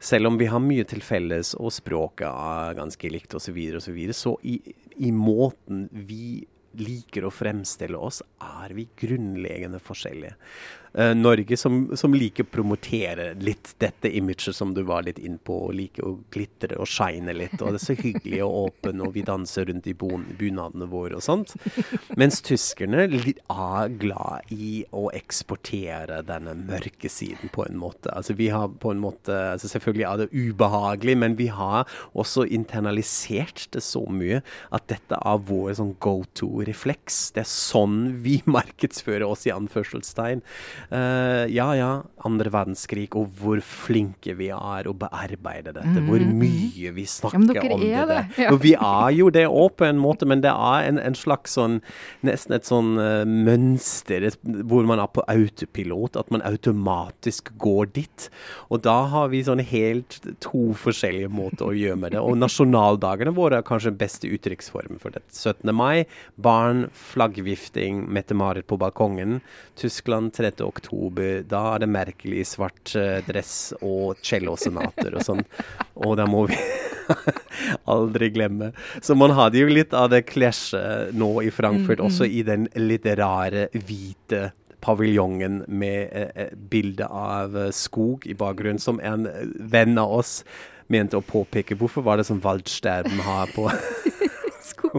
Selv 0.00 0.30
om 0.30 0.36
vi 0.40 0.48
har 0.52 0.62
mye 0.62 0.84
til 0.88 1.00
felles, 1.04 1.54
og 1.56 1.72
språket 1.76 2.28
er 2.28 2.76
ganske 2.76 3.12
likt 3.12 3.36
osv., 3.36 3.48
så, 3.48 3.56
videre, 3.56 3.80
og 3.80 3.86
så, 3.86 3.96
videre, 3.96 4.16
så 4.20 4.36
i, 4.44 4.60
i 5.00 5.12
måten 5.16 5.86
vi 5.92 6.44
liker 6.76 7.26
å 7.26 7.32
fremstille 7.32 7.98
oss, 7.98 8.22
er 8.42 8.74
vi 8.76 8.86
grunnleggende 9.00 9.80
forskjellige. 9.82 10.34
Uh, 10.96 11.12
Norge 11.14 11.56
som, 11.60 11.90
som, 11.96 12.14
liker 12.16 12.46
å 12.46 12.48
promotere 12.48 13.32
litt 13.44 13.74
dette 13.82 14.08
imaget 14.08 14.56
som 14.56 14.72
du 14.74 14.80
var 14.88 15.04
litt 15.04 15.18
inn 15.18 15.36
på, 15.36 15.58
og 15.68 15.74
liker 15.76 16.06
å 16.08 16.14
glitre 16.32 16.78
og 16.80 16.88
shine 16.88 17.34
litt, 17.36 17.58
og 17.60 17.74
det 17.74 17.80
er 17.80 17.84
så 17.84 17.96
hyggelig 17.98 18.40
og 18.46 18.56
åpen, 18.62 19.02
og 19.04 19.12
vi 19.12 19.24
danser 19.26 19.68
rundt 19.68 19.88
i 19.90 19.94
bunadene 19.96 20.88
våre 20.88 21.18
og 21.18 21.24
sånt. 21.24 21.52
Mens 22.16 22.40
tyskerne 22.44 23.06
er 23.06 23.92
glad 24.00 24.52
i 24.54 24.86
å 24.96 25.08
eksportere 25.16 26.22
denne 26.26 26.54
mørke 26.58 27.10
siden 27.12 27.52
på 27.52 27.66
en 27.66 27.76
måte. 27.80 28.10
Altså 28.16 28.36
vi 28.38 28.48
har 28.54 28.70
på 28.80 28.94
en 28.94 29.02
måte 29.02 29.34
altså 29.52 29.68
Selvfølgelig 29.76 30.04
er 30.08 30.20
det 30.20 30.26
ubehagelig, 30.32 31.16
men 31.18 31.34
vi 31.36 31.46
har 31.52 31.84
også 32.16 32.46
internalisert 32.54 33.66
det 33.74 33.82
så 33.84 34.04
mye 34.08 34.40
at 34.74 34.86
dette 34.88 35.18
er 35.18 35.42
vår 35.48 35.74
sånn 35.78 35.92
go 36.00 36.22
to-refleks. 36.38 37.18
Det 37.36 37.42
er 37.44 37.50
sånn 37.50 37.98
vi 38.24 38.38
markedsfører 38.56 39.26
oss, 39.26 39.44
i 39.46 39.54
anførselstegn. 39.54 40.42
Uh, 40.86 41.46
ja 41.50 41.66
ja, 41.74 41.90
andre 42.26 42.50
verdenskrig, 42.54 43.08
og 43.18 43.30
hvor 43.40 43.60
flinke 43.64 44.36
vi 44.38 44.50
er 44.54 44.86
å 44.86 44.94
bearbeide 44.96 45.72
dette. 45.74 45.96
Mm. 45.98 46.10
Hvor 46.10 46.24
mye 46.26 46.92
vi 46.94 47.06
snakker 47.10 47.58
ja, 47.58 47.64
om 47.74 47.82
det. 47.82 48.04
det. 48.10 48.20
Ja. 48.44 48.52
Og 48.54 48.60
vi 48.62 48.74
er 48.76 49.10
jo 49.16 49.30
det 49.34 49.46
òg, 49.48 49.74
på 49.76 49.88
en 49.88 50.00
måte, 50.00 50.28
men 50.28 50.44
det 50.44 50.52
er 50.52 50.86
en, 50.86 51.00
en 51.02 51.16
slags 51.18 51.56
sånn 51.56 51.80
Nesten 52.26 52.54
et 52.56 52.66
sånn 52.66 52.96
uh, 52.98 53.26
mønster 53.26 54.24
hvor 54.66 54.86
man 54.88 55.00
er 55.02 55.10
på 55.12 55.24
autopilot. 55.30 56.18
At 56.18 56.30
man 56.34 56.44
automatisk 56.46 57.52
går 57.62 57.90
dit. 57.96 58.28
Og 58.70 58.82
da 58.86 58.96
har 59.12 59.30
vi 59.32 59.42
sånn 59.46 59.62
helt 59.62 60.18
to 60.42 60.70
forskjellige 60.78 61.30
måter 61.32 61.68
å 61.68 61.76
gjøre 61.76 62.00
med 62.02 62.14
det. 62.14 62.22
Og 62.22 62.38
nasjonaldagene 62.38 63.34
våre 63.36 63.60
er 63.60 63.66
kanskje 63.66 63.92
den 63.92 64.00
beste 64.00 64.30
uttrykksformen 64.30 65.00
for 65.02 65.14
det. 65.14 65.24
17. 65.34 65.70
mai, 65.76 66.06
barn, 66.40 66.86
flaggvifting, 66.96 68.04
Mette-Marit 68.12 68.68
på 68.70 68.78
balkongen. 68.80 69.40
Tyskland 69.78 70.34
30 70.36 70.65
oktober, 70.68 71.40
da 71.48 71.62
er 71.74 71.84
det 71.84 71.90
merkelig 71.92 72.46
svart 72.52 72.94
uh, 72.98 73.18
dress 73.26 73.72
og 73.80 74.20
cellosonater 74.24 75.16
og 75.16 75.24
sånn. 75.26 75.42
Og 76.06 76.16
da 76.20 76.26
må 76.30 76.44
vi 76.50 76.58
aldri 77.94 78.30
glemme. 78.34 78.72
Så 79.00 79.16
man 79.18 79.34
hadde 79.36 79.62
jo 79.62 79.70
litt 79.70 79.94
av 79.96 80.10
det 80.12 80.24
klasjet 80.28 81.14
nå 81.16 81.30
i 81.46 81.50
Frankfurt, 81.54 82.00
mm, 82.00 82.06
også 82.10 82.28
i 82.28 82.42
den 82.46 82.68
litt 82.78 83.06
rare 83.18 83.68
hvite 83.74 84.50
paviljongen 84.86 85.64
med 85.68 86.08
eh, 86.12 86.30
eh 86.34 86.54
bilde 86.70 87.06
av 87.06 87.56
eh, 87.56 87.72
skog 87.74 88.26
i 88.26 88.34
bakgrunnen, 88.34 88.82
som 88.82 89.00
en 89.00 89.28
venn 89.58 89.98
av 89.98 90.12
oss 90.20 90.40
mente 90.92 91.18
å 91.18 91.24
påpeke. 91.24 91.76
Hvorfor 91.78 92.04
var 92.06 92.20
det 92.20 92.28
som 92.28 92.40
Waldsterben 92.44 93.22
har 93.26 93.50
på 93.54 93.66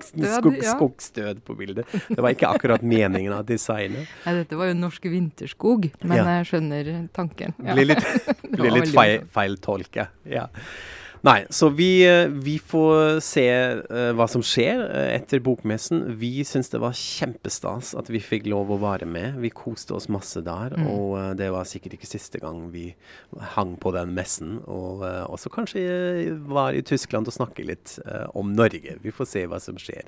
Skog, 0.06 0.58
ja. 0.62 0.75
Skogstød 0.75 1.42
på 1.48 1.56
bildet. 1.58 1.89
Det 2.08 2.20
var 2.20 2.36
ikke 2.36 2.51
akkurat 2.51 2.86
meningen 2.86 3.34
av 3.36 3.46
designet. 3.48 4.10
Nei, 4.25 4.36
dette 4.42 4.60
var 4.60 4.72
jo 4.72 4.77
norsk 4.77 5.10
vinterskog, 5.12 5.89
men 6.04 6.20
ja. 6.20 6.27
jeg 6.38 6.51
skjønner 6.51 6.92
tanken. 7.16 7.56
Ja. 7.63 7.77
Blir 7.77 7.92
litt, 7.94 8.06
blir 8.60 8.77
litt 8.80 8.94
feil, 8.94 9.25
feil 9.34 9.58
tolke. 9.63 10.10
Ja. 10.27 10.48
Nei, 11.27 11.41
så 11.50 11.67
vi, 11.69 12.05
eh, 12.07 12.29
vi 12.31 12.55
får 12.60 13.17
se 13.25 13.43
uh, 13.91 14.12
hva 14.15 14.27
som 14.31 14.43
skjer 14.46 14.79
uh, 14.79 15.10
etter 15.12 15.41
bokmessen. 15.43 16.05
Vi 16.22 16.46
syns 16.48 16.72
det 16.72 16.79
var 16.79 16.96
kjempestas 16.96 17.91
at 18.00 18.07
vi 18.13 18.22
fikk 18.24 18.48
lov 18.48 18.72
å 18.72 18.79
være 18.79 19.10
med. 19.10 19.41
Vi 19.43 19.51
koste 19.51 19.98
oss 19.98 20.07
masse 20.13 20.39
der. 20.46 20.77
Mm. 20.77 20.88
Og 20.93 21.17
uh, 21.17 21.34
det 21.36 21.50
var 21.51 21.67
sikkert 21.67 21.98
ikke 21.98 22.07
siste 22.07 22.39
gang 22.43 22.69
vi 22.72 22.93
hang 23.57 23.75
på 23.81 23.91
den 23.98 24.15
messen. 24.15 24.62
Og 24.72 25.03
også 25.03 25.51
kanskje 25.51 25.84
var 26.48 26.77
i 26.77 26.86
Tyskland 26.86 27.27
og 27.27 27.36
snakke 27.36 27.65
litt 27.67 27.98
om 28.38 28.55
Norge. 28.55 28.96
Vi 29.03 29.12
får 29.13 29.31
se 29.34 29.43
hva 29.51 29.60
som 29.63 29.79
skjer. 29.81 30.07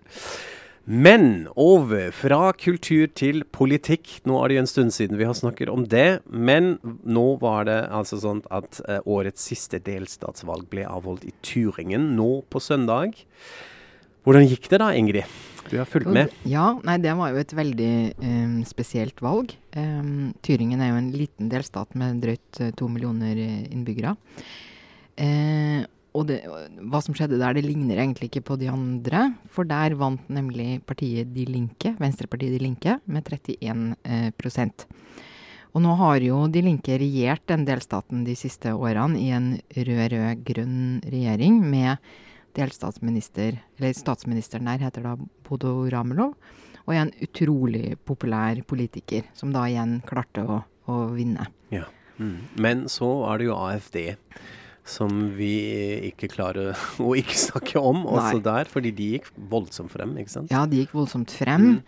Men 0.90 1.46
over 1.54 2.10
fra 2.18 2.48
kultur 2.58 3.12
til 3.14 3.44
politikk. 3.54 4.16
Nå 4.26 4.40
er 4.42 4.50
det 4.50 4.56
jo 4.56 4.62
en 4.64 4.70
stund 4.72 4.94
siden 4.96 5.20
vi 5.20 5.28
har 5.30 5.36
snakket 5.38 5.70
om 5.70 5.84
det. 5.86 6.24
Men 6.26 6.80
nå 7.06 7.26
var 7.44 7.68
det 7.70 7.78
altså 7.94 8.18
sånn 8.18 8.42
at 8.50 8.80
eh, 8.88 8.98
årets 9.06 9.44
siste 9.52 9.78
delstatsvalg 9.86 10.66
ble 10.72 10.88
avholdt 10.90 11.28
i 11.30 11.36
Turingen 11.46 12.16
nå 12.18 12.42
på 12.50 12.62
søndag. 12.64 13.14
Hvordan 14.26 14.50
gikk 14.50 14.66
det 14.72 14.82
da, 14.82 14.90
Ingrid? 14.98 15.30
Du 15.70 15.78
har 15.78 15.86
fulgt 15.86 16.10
med? 16.10 16.34
Ja, 16.50 16.72
nei, 16.82 16.98
det 17.04 17.14
var 17.20 17.36
jo 17.36 17.44
et 17.44 17.54
veldig 17.54 17.94
um, 18.26 18.58
spesielt 18.66 19.22
valg. 19.22 19.54
Um, 19.78 20.32
Turingen 20.42 20.82
er 20.82 20.90
jo 20.90 21.04
en 21.04 21.14
liten 21.14 21.54
delstat 21.54 21.94
med 22.02 22.24
drøyt 22.26 22.64
uh, 22.64 22.72
to 22.74 22.90
millioner 22.90 23.38
innbyggere. 23.38 24.16
Uh, 25.22 25.86
og 26.18 26.26
det, 26.30 26.40
hva 26.90 27.02
som 27.06 27.14
skjedde 27.14 27.38
der, 27.38 27.54
det 27.54 27.66
ligner 27.68 28.00
egentlig 28.00 28.32
ikke 28.32 28.48
på 28.48 28.58
de 28.60 28.70
andre. 28.72 29.28
For 29.54 29.68
der 29.68 29.94
vant 30.00 30.26
nemlig 30.32 30.82
partiet 30.90 31.30
De 31.36 31.46
Linke, 31.46 31.94
Venstrepartiet 32.02 32.56
De 32.58 32.64
Linke, 32.64 32.98
med 33.06 33.28
31 33.30 33.94
eh. 34.10 34.86
Og 35.70 35.84
nå 35.86 35.94
har 36.00 36.24
jo 36.26 36.40
De 36.50 36.64
Linke 36.66 36.98
regjert 36.98 37.46
den 37.52 37.68
delstaten 37.68 38.24
de 38.26 38.34
siste 38.38 38.74
årene 38.74 39.22
i 39.22 39.30
en 39.38 39.52
rød-rød-grønn 39.78 41.06
regjering 41.06 41.62
med 41.62 42.02
delstatsminister 42.58 43.60
Eller 43.78 43.94
statsministeren 43.94 44.66
der 44.66 44.82
heter 44.82 45.06
da 45.06 45.14
Bodo 45.46 45.84
Ramelov. 45.94 46.34
Og 46.90 46.96
en 46.98 47.14
utrolig 47.22 48.00
populær 48.02 48.58
politiker, 48.66 49.28
som 49.38 49.54
da 49.54 49.68
igjen 49.70 50.00
klarte 50.10 50.42
å, 50.42 50.64
å 50.90 51.04
vinne. 51.14 51.46
Ja. 51.70 51.86
Mm. 52.18 52.50
Men 52.58 52.88
så 52.90 53.12
er 53.30 53.38
det 53.38 53.46
jo 53.46 53.60
AFD. 53.60 54.00
Som 54.88 55.36
vi 55.38 55.56
ikke 56.12 56.28
klarer 56.32 56.78
å 57.06 57.16
ikke 57.18 57.38
snakke 57.38 57.80
om 57.82 58.06
også 58.06 58.38
Nei. 58.40 58.46
der, 58.46 58.66
fordi 58.72 58.92
de 58.96 59.06
gikk 59.16 59.28
voldsomt 59.52 59.92
frem, 59.94 60.18
ikke 60.22 60.34
sant? 60.38 60.52
Ja, 60.54 60.62
de 60.70 60.78
gikk 60.84 60.94
voldsomt 60.98 61.32
frem. 61.36 61.66
Mm. 61.80 61.84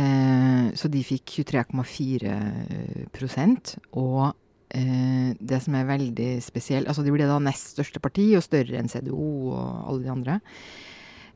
Eh, 0.00 0.66
så 0.78 0.86
de 0.86 1.00
fikk 1.02 1.26
23,4% 1.40 3.70
Og 3.98 4.22
eh, 4.70 5.30
det 5.34 5.58
som 5.64 5.74
er 5.74 5.88
veldig 5.88 6.38
spesielt 6.46 6.86
Altså 6.86 7.02
de 7.02 7.10
ble 7.10 7.26
da 7.26 7.42
nest 7.42 7.74
største 7.74 7.98
parti, 7.98 8.38
og 8.38 8.46
større 8.46 8.78
enn 8.78 8.92
CDO 8.92 9.50
og 9.50 9.90
alle 9.90 10.02
de 10.04 10.10
andre. 10.14 10.34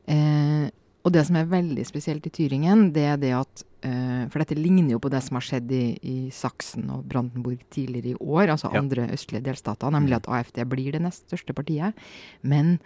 Eh, 0.07 0.71
og 1.05 1.13
det 1.13 1.21
som 1.27 1.37
er 1.37 1.49
veldig 1.49 1.83
spesielt 1.85 2.25
i 2.25 2.33
Tyringen, 2.33 2.87
det 2.95 3.03
er 3.05 3.17
det 3.21 3.33
at 3.37 3.63
uh, 3.85 4.25
For 4.33 4.41
dette 4.41 4.57
ligner 4.57 4.95
jo 4.95 5.01
på 5.03 5.11
det 5.13 5.21
som 5.21 5.37
har 5.37 5.45
skjedd 5.45 5.73
i, 5.75 5.83
i 6.01 6.15
Saksen 6.33 6.87
og 6.93 7.03
Brandenburg 7.11 7.61
tidligere 7.73 8.15
i 8.15 8.21
år, 8.21 8.49
altså 8.55 8.71
ja. 8.73 8.81
andre 8.81 9.05
østlige 9.13 9.45
delstater, 9.45 9.93
nemlig 9.93 10.15
mm. 10.15 10.23
at 10.23 10.31
AFD 10.39 10.63
blir 10.71 10.95
det 10.95 11.03
nest 11.05 11.27
største 11.27 11.53
partiet. 11.53 11.93
Men 12.41 12.79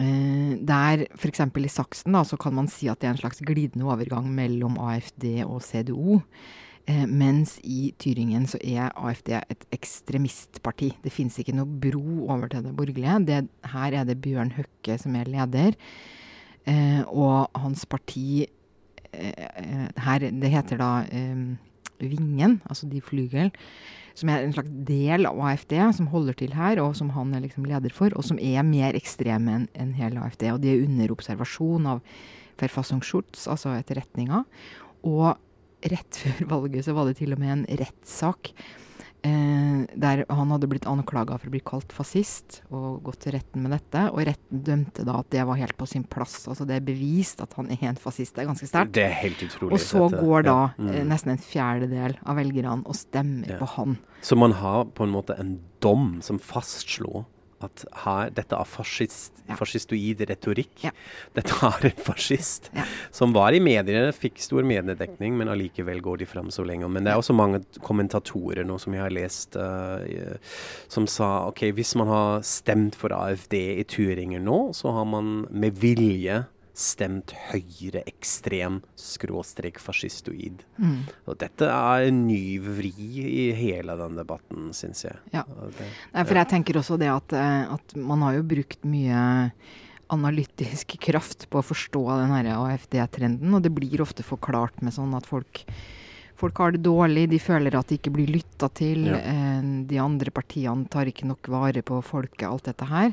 uh, 0.00 0.56
der 0.56 1.04
f.eks. 1.12 1.44
i 1.44 1.72
Saksen 1.74 2.16
da, 2.16 2.24
så 2.24 2.40
kan 2.40 2.56
man 2.56 2.70
si 2.72 2.88
at 2.88 3.02
det 3.02 3.10
er 3.10 3.18
en 3.18 3.20
slags 3.20 3.44
glidende 3.44 3.90
overgang 3.90 4.30
mellom 4.32 4.80
AFD 4.80 5.42
og 5.44 5.60
CDO. 5.66 6.22
Uh, 6.88 7.04
mens 7.04 7.58
i 7.60 7.90
Tyringen 8.00 8.48
så 8.48 8.62
er 8.64 8.96
AFD 8.96 9.34
et 9.42 9.68
ekstremistparti. 9.76 10.94
Det 11.04 11.12
fins 11.12 11.36
ikke 11.36 11.52
noe 11.58 11.68
bro 11.68 12.30
over 12.30 12.48
til 12.48 12.64
det 12.64 12.72
borgerlige. 12.80 13.18
Det, 13.28 13.42
her 13.74 13.98
er 14.00 14.08
det 14.08 14.22
Bjørn 14.24 14.56
Høkke 14.56 14.96
som 15.04 15.20
er 15.20 15.28
leder. 15.28 15.76
Eh, 16.68 17.02
og 17.08 17.48
hans 17.56 17.86
parti 17.88 18.44
eh, 19.12 19.88
her, 20.04 20.26
Det 20.28 20.50
heter 20.52 20.80
da 20.80 20.90
eh, 21.08 21.56
Vingen, 22.00 22.60
altså 22.68 22.88
De 22.88 23.00
Flygel, 23.04 23.50
som 24.16 24.30
er 24.32 24.44
en 24.44 24.52
slags 24.52 24.70
del 24.88 25.28
av 25.28 25.40
AFD, 25.40 25.74
som 25.96 26.08
holder 26.12 26.36
til 26.36 26.54
her, 26.56 26.80
og 26.80 26.94
som 26.96 27.10
han 27.12 27.34
er 27.36 27.44
liksom 27.44 27.66
leder 27.68 27.92
for, 27.92 28.12
og 28.16 28.24
som 28.24 28.40
er 28.40 28.64
mer 28.64 28.96
ekstreme 28.96 29.52
enn 29.52 29.66
en 29.76 29.92
hele 29.98 30.20
AFD. 30.24 30.46
Og 30.54 30.62
de 30.62 30.72
er 30.72 30.84
under 30.86 31.12
observasjon 31.12 31.88
av 31.92 32.00
Verfassungsschutz, 32.60 33.46
altså 33.52 33.74
etterretninga. 33.76 34.42
Og 35.08 35.36
rett 35.92 36.20
før 36.22 36.48
valget 36.54 36.88
så 36.88 36.96
var 36.96 37.08
det 37.08 37.18
til 37.20 37.36
og 37.36 37.40
med 37.40 37.52
en 37.54 37.66
rettssak 37.80 38.52
Eh, 39.22 39.84
der 40.00 40.22
han 40.32 40.52
hadde 40.54 40.68
blitt 40.70 40.86
anklaga 40.88 41.36
for 41.36 41.50
å 41.50 41.52
bli 41.52 41.60
kalt 41.64 41.92
fascist, 41.92 42.62
og 42.72 43.02
gått 43.04 43.20
til 43.26 43.34
retten 43.36 43.64
med 43.64 43.74
dette. 43.74 44.06
Og 44.14 44.22
retten 44.28 44.62
dømte 44.64 45.04
da 45.04 45.18
at 45.20 45.28
det 45.34 45.44
var 45.48 45.60
helt 45.60 45.76
på 45.76 45.88
sin 45.90 46.06
plass. 46.08 46.42
Altså 46.48 46.64
det 46.68 46.78
er 46.78 46.86
bevist 46.86 47.42
at 47.44 47.52
han 47.58 47.68
er 47.74 47.90
en 47.90 48.00
fascist. 48.00 48.34
Det 48.36 48.44
er 48.44 48.50
ganske 48.52 48.70
sterkt. 48.70 48.94
Det 48.96 49.04
er 49.04 49.16
helt 49.20 49.42
utrolig. 49.44 49.74
Og 49.76 49.84
så 49.84 50.06
dette. 50.06 50.22
går 50.24 50.46
da 50.48 50.56
ja. 50.56 50.70
mm. 50.78 50.92
eh, 50.94 51.02
nesten 51.10 51.34
en 51.34 51.44
fjerdedel 51.44 52.16
av 52.24 52.40
velgerne 52.40 52.78
og 52.80 52.96
stemmer 52.96 53.56
ja. 53.56 53.60
på 53.60 53.68
han. 53.76 53.98
Så 54.24 54.38
man 54.40 54.56
har 54.60 54.88
på 54.96 55.04
en 55.04 55.12
måte 55.12 55.36
en 55.40 55.58
dom 55.84 56.18
som 56.24 56.40
fastslo 56.40 57.26
at 57.66 57.84
her, 58.04 58.30
dette 58.34 58.56
er 58.56 58.68
fascist, 58.68 59.42
ja. 59.48 59.56
fascistoid 59.58 60.22
retorikk. 60.30 60.72
Ja. 60.86 60.92
Dette 61.36 61.56
er 61.66 61.88
en 61.90 62.04
fascist 62.06 62.70
ja. 62.76 62.86
som 63.14 63.34
var 63.36 63.56
i 63.56 63.62
mediene, 63.62 64.12
fikk 64.16 64.40
stor 64.42 64.66
mediedekning, 64.66 65.36
men 65.38 65.52
allikevel 65.52 66.02
går 66.04 66.22
de 66.22 66.30
fram 66.30 66.52
så 66.54 66.64
lenge. 66.66 66.88
Men 66.88 67.06
det 67.06 67.14
er 67.14 67.20
også 67.20 67.36
mange 67.36 67.62
kommentatorer 67.84 68.64
nå 68.66 68.78
som 68.80 68.96
jeg 68.96 69.04
har 69.04 69.14
lest, 69.14 69.58
uh, 69.60 70.38
som 70.92 71.08
sa 71.10 71.30
ok, 71.50 71.66
hvis 71.76 71.94
man 72.00 72.10
har 72.10 72.46
stemt 72.46 72.98
for 72.98 73.14
AFD 73.16 73.58
i 73.80 73.84
Turinger 73.88 74.42
nå, 74.42 74.70
så 74.76 74.94
har 74.96 75.08
man 75.08 75.44
med 75.50 75.78
vilje 75.80 76.44
stemt 76.76 77.34
høyreekstrem 77.50 78.80
skråstrek 78.98 79.80
fascistoid. 79.82 80.64
Mm. 80.80 81.04
Og 81.28 81.38
dette 81.40 81.68
er 81.68 82.08
en 82.08 82.24
ny 82.28 82.58
vri 82.62 82.94
i 83.20 83.46
hele 83.56 83.96
den 84.00 84.18
debatten, 84.20 84.70
syns 84.76 85.04
jeg. 85.06 85.20
Ja. 85.34 85.44
Det, 85.46 85.86
Nei, 86.14 86.24
for 86.24 86.40
jeg 86.40 86.50
tenker 86.54 86.80
også 86.80 86.98
det 87.00 87.10
at, 87.12 87.36
eh, 87.36 87.76
at, 87.76 87.96
man 87.96 88.26
har 88.26 88.38
jo 88.38 88.48
brukt 88.54 88.84
mye 88.88 89.22
analytisk 90.10 90.96
kraft 91.02 91.46
på 91.50 91.60
å 91.60 91.66
forstå 91.66 92.02
den 92.18 92.50
AFD-trenden, 92.56 93.54
og 93.54 93.62
det 93.62 93.72
blir 93.74 94.02
ofte 94.02 94.26
forklart 94.26 94.82
med 94.82 94.96
sånn 94.96 95.16
at 95.18 95.28
folk 95.30 95.64
Folk 96.40 96.56
har 96.56 96.72
det 96.72 96.80
dårlig, 96.86 97.26
de 97.28 97.36
føler 97.36 97.74
at 97.76 97.90
de 97.90 97.98
ikke 97.98 98.14
blir 98.14 98.30
lytta 98.32 98.70
til. 98.72 99.02
Ja. 99.10 99.18
Eh, 99.20 99.58
de 99.90 99.98
andre 100.00 100.32
partiene 100.32 100.88
tar 100.88 101.10
ikke 101.10 101.28
nok 101.28 101.50
vare 101.52 101.82
på 101.84 101.98
folket, 102.00 102.46
alt 102.48 102.70
dette 102.70 102.86
her. 102.88 103.12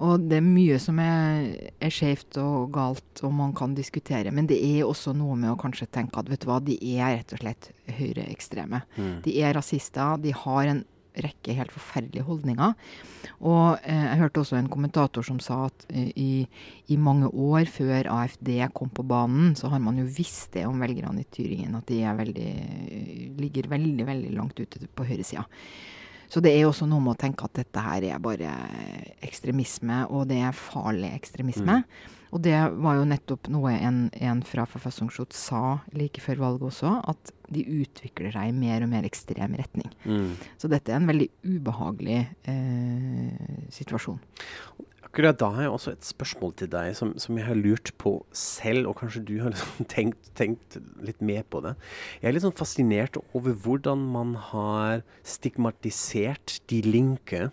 Og 0.00 0.24
det 0.30 0.38
er 0.38 0.46
mye 0.46 0.78
som 0.82 0.98
er, 1.02 1.50
er 1.82 1.92
skjevt 1.92 2.38
og 2.42 2.72
galt, 2.74 3.22
og 3.22 3.34
man 3.36 3.52
kan 3.56 3.76
diskutere. 3.76 4.32
Men 4.34 4.48
det 4.50 4.58
er 4.64 4.86
også 4.86 5.14
noe 5.16 5.36
med 5.38 5.52
å 5.52 5.58
kanskje 5.60 5.90
tenke 5.92 6.20
at 6.20 6.30
vet 6.32 6.42
du 6.42 6.48
hva, 6.50 6.60
de 6.64 6.78
er 6.94 7.18
rett 7.18 7.36
og 7.36 7.42
slett 7.44 7.70
høyreekstreme. 7.98 8.82
Mm. 8.96 9.14
De 9.26 9.36
er 9.42 9.54
rasister. 9.58 10.16
De 10.22 10.34
har 10.44 10.70
en 10.70 10.82
rekke 11.20 11.54
helt 11.56 11.72
forferdelige 11.74 12.24
holdninger. 12.24 12.74
Og 13.44 13.82
eh, 13.84 14.04
jeg 14.06 14.20
hørte 14.22 14.42
også 14.42 14.58
en 14.58 14.70
kommentator 14.72 15.26
som 15.26 15.40
sa 15.44 15.66
at 15.66 15.86
eh, 15.92 16.10
i, 16.16 16.30
i, 16.88 16.96
mange 16.96 17.28
år 17.28 17.68
før 17.70 18.08
AFD 18.14 18.54
kom 18.76 18.92
på 18.94 19.04
banen, 19.06 19.52
så 19.58 19.70
har 19.72 19.82
man 19.84 19.98
jo 20.00 20.08
visst 20.08 20.54
det 20.56 20.64
om 20.68 20.80
velgerne 20.82 21.22
i 21.22 21.28
Tyringen, 21.32 21.76
at 21.78 21.90
de 21.90 22.00
veldig, 22.22 22.52
ligger 23.40 23.68
veldig, 23.72 24.06
veldig 24.08 24.36
langt 24.38 24.62
ute 24.62 24.86
på 24.88 25.08
høyresida. 25.08 25.44
Så 26.32 26.40
det 26.40 26.54
er 26.56 26.64
også 26.64 26.88
noe 26.88 27.02
med 27.04 27.12
å 27.12 27.20
tenke 27.20 27.44
at 27.44 27.58
dette 27.58 27.84
her 27.84 28.06
er 28.08 28.20
bare 28.24 28.54
ekstremisme, 29.24 30.06
og 30.08 30.30
det 30.30 30.40
er 30.40 30.56
farlig 30.56 31.10
ekstremisme. 31.12 31.82
Mm. 31.82 32.18
Og 32.32 32.40
det 32.40 32.56
var 32.80 32.96
jo 32.96 33.08
nettopp 33.10 33.50
noe 33.52 33.74
en, 33.76 34.06
en 34.16 34.40
fra 34.48 34.64
Forfassungsschutz 34.64 35.36
sa 35.50 35.62
like 35.92 36.22
før 36.24 36.40
valget 36.40 36.70
også, 36.70 36.94
at 37.12 37.32
de 37.52 37.66
utvikler 37.82 38.32
seg 38.32 38.48
i 38.48 38.54
mer 38.56 38.86
og 38.86 38.88
mer 38.94 39.04
ekstrem 39.04 39.58
retning. 39.60 39.90
Mm. 40.08 40.30
Så 40.56 40.70
dette 40.72 40.94
er 40.94 41.02
en 41.02 41.10
veldig 41.10 41.28
ubehagelig 41.44 42.22
eh, 42.48 43.52
situasjon. 43.76 44.22
Akkurat 45.12 45.36
da 45.36 45.50
har 45.52 45.66
jeg 45.66 45.72
også 45.74 45.92
et 45.92 46.06
spørsmål 46.08 46.54
til 46.56 46.68
deg 46.72 46.94
som, 46.96 47.10
som 47.20 47.36
jeg 47.36 47.44
har 47.44 47.58
lurt 47.58 47.90
på 48.00 48.14
selv, 48.32 48.86
og 48.88 48.94
kanskje 49.02 49.20
du 49.28 49.34
har 49.42 49.52
liksom 49.52 49.88
tenkt, 49.92 50.30
tenkt, 50.38 50.78
litt 51.04 51.20
mer 51.20 51.44
på 51.52 51.60
det. 51.60 51.74
Jeg 52.22 52.30
er 52.30 52.36
litt 52.38 52.46
sånn 52.46 52.56
fascinert 52.56 53.18
over 53.36 53.52
hvordan 53.52 54.06
man 54.14 54.32
har 54.48 55.04
stigmatisert 55.20 56.62
de 56.72 56.80
linke 56.86 57.50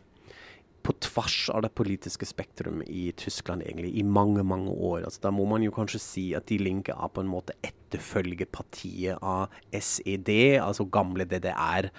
på 0.87 0.95
tvers 1.03 1.49
av 1.51 1.65
det 1.65 1.73
politiske 1.75 2.29
spektrum 2.31 2.79
i 2.87 3.09
Tyskland 3.19 3.67
egentlig, 3.67 3.91
i 3.91 4.07
mange, 4.07 4.47
mange 4.47 4.71
år. 4.71 5.03
Altså, 5.03 5.25
da 5.27 5.35
må 5.35 5.43
man 5.51 5.67
jo 5.67 5.75
kanskje 5.75 5.99
si 5.99 6.25
at 6.39 6.47
De 6.47 6.61
Linke 6.63 6.95
er 6.95 7.11
på 7.11 7.27
en 7.27 7.29
måte 7.35 7.59
etterfølgepartiet 7.89 9.19
av 9.25 9.49
SED, 9.73 10.29
altså 10.61 10.87
gamle 10.93 11.27
DDR 11.27 11.89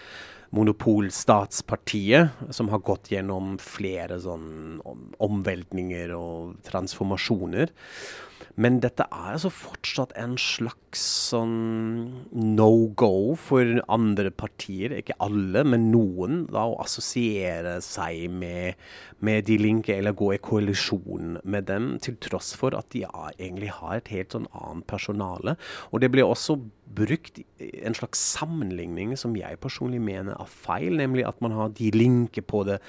monopolstatspartiet, 0.50 2.30
som 2.50 2.70
har 2.72 2.82
gått 2.82 3.12
gjennom 3.12 3.54
flere 3.62 4.18
sånn 4.22 4.80
omveltninger 5.22 6.14
og 6.16 6.56
transformasjoner. 6.66 7.70
Men 8.60 8.80
dette 8.82 9.04
er 9.06 9.36
altså 9.36 9.50
fortsatt 9.52 10.12
en 10.18 10.34
slags 10.40 11.02
sånn 11.30 11.52
no 12.34 12.70
go 12.98 13.36
for 13.38 13.78
andre 13.92 14.32
partier, 14.34 14.96
ikke 14.98 15.16
alle, 15.22 15.62
men 15.64 15.88
noen, 15.92 16.42
da 16.50 16.66
å 16.68 16.80
assosiere 16.82 17.76
seg 17.84 18.26
med, 18.32 18.80
med 19.24 19.46
De 19.46 19.58
Linke 19.60 19.94
eller 19.94 20.16
gå 20.18 20.32
i 20.34 20.42
koalisjon 20.42 21.38
med 21.44 21.68
dem, 21.70 21.92
til 22.02 22.18
tross 22.20 22.52
for 22.58 22.74
at 22.76 22.90
de 22.94 23.04
egentlig 23.06 23.70
har 23.78 24.00
et 24.00 24.12
helt 24.16 24.36
sånn 24.36 24.50
annet 24.50 24.88
personale. 24.90 25.56
Og 25.90 26.02
det 26.04 26.12
blir 26.12 26.28
også 26.28 26.58
brukt 26.90 27.38
en 27.58 27.94
slags 27.94 28.18
sammenligning 28.34 29.12
som 29.18 29.36
jeg 29.38 29.58
personlig 29.62 30.00
mener 30.02 30.34
er 30.34 30.50
feil, 30.50 30.96
nemlig 30.98 31.24
at 31.28 31.38
man 31.44 31.54
har 31.54 31.70
de 31.76 31.90
linker 31.94 32.42
på 32.46 32.64
det 32.66 32.80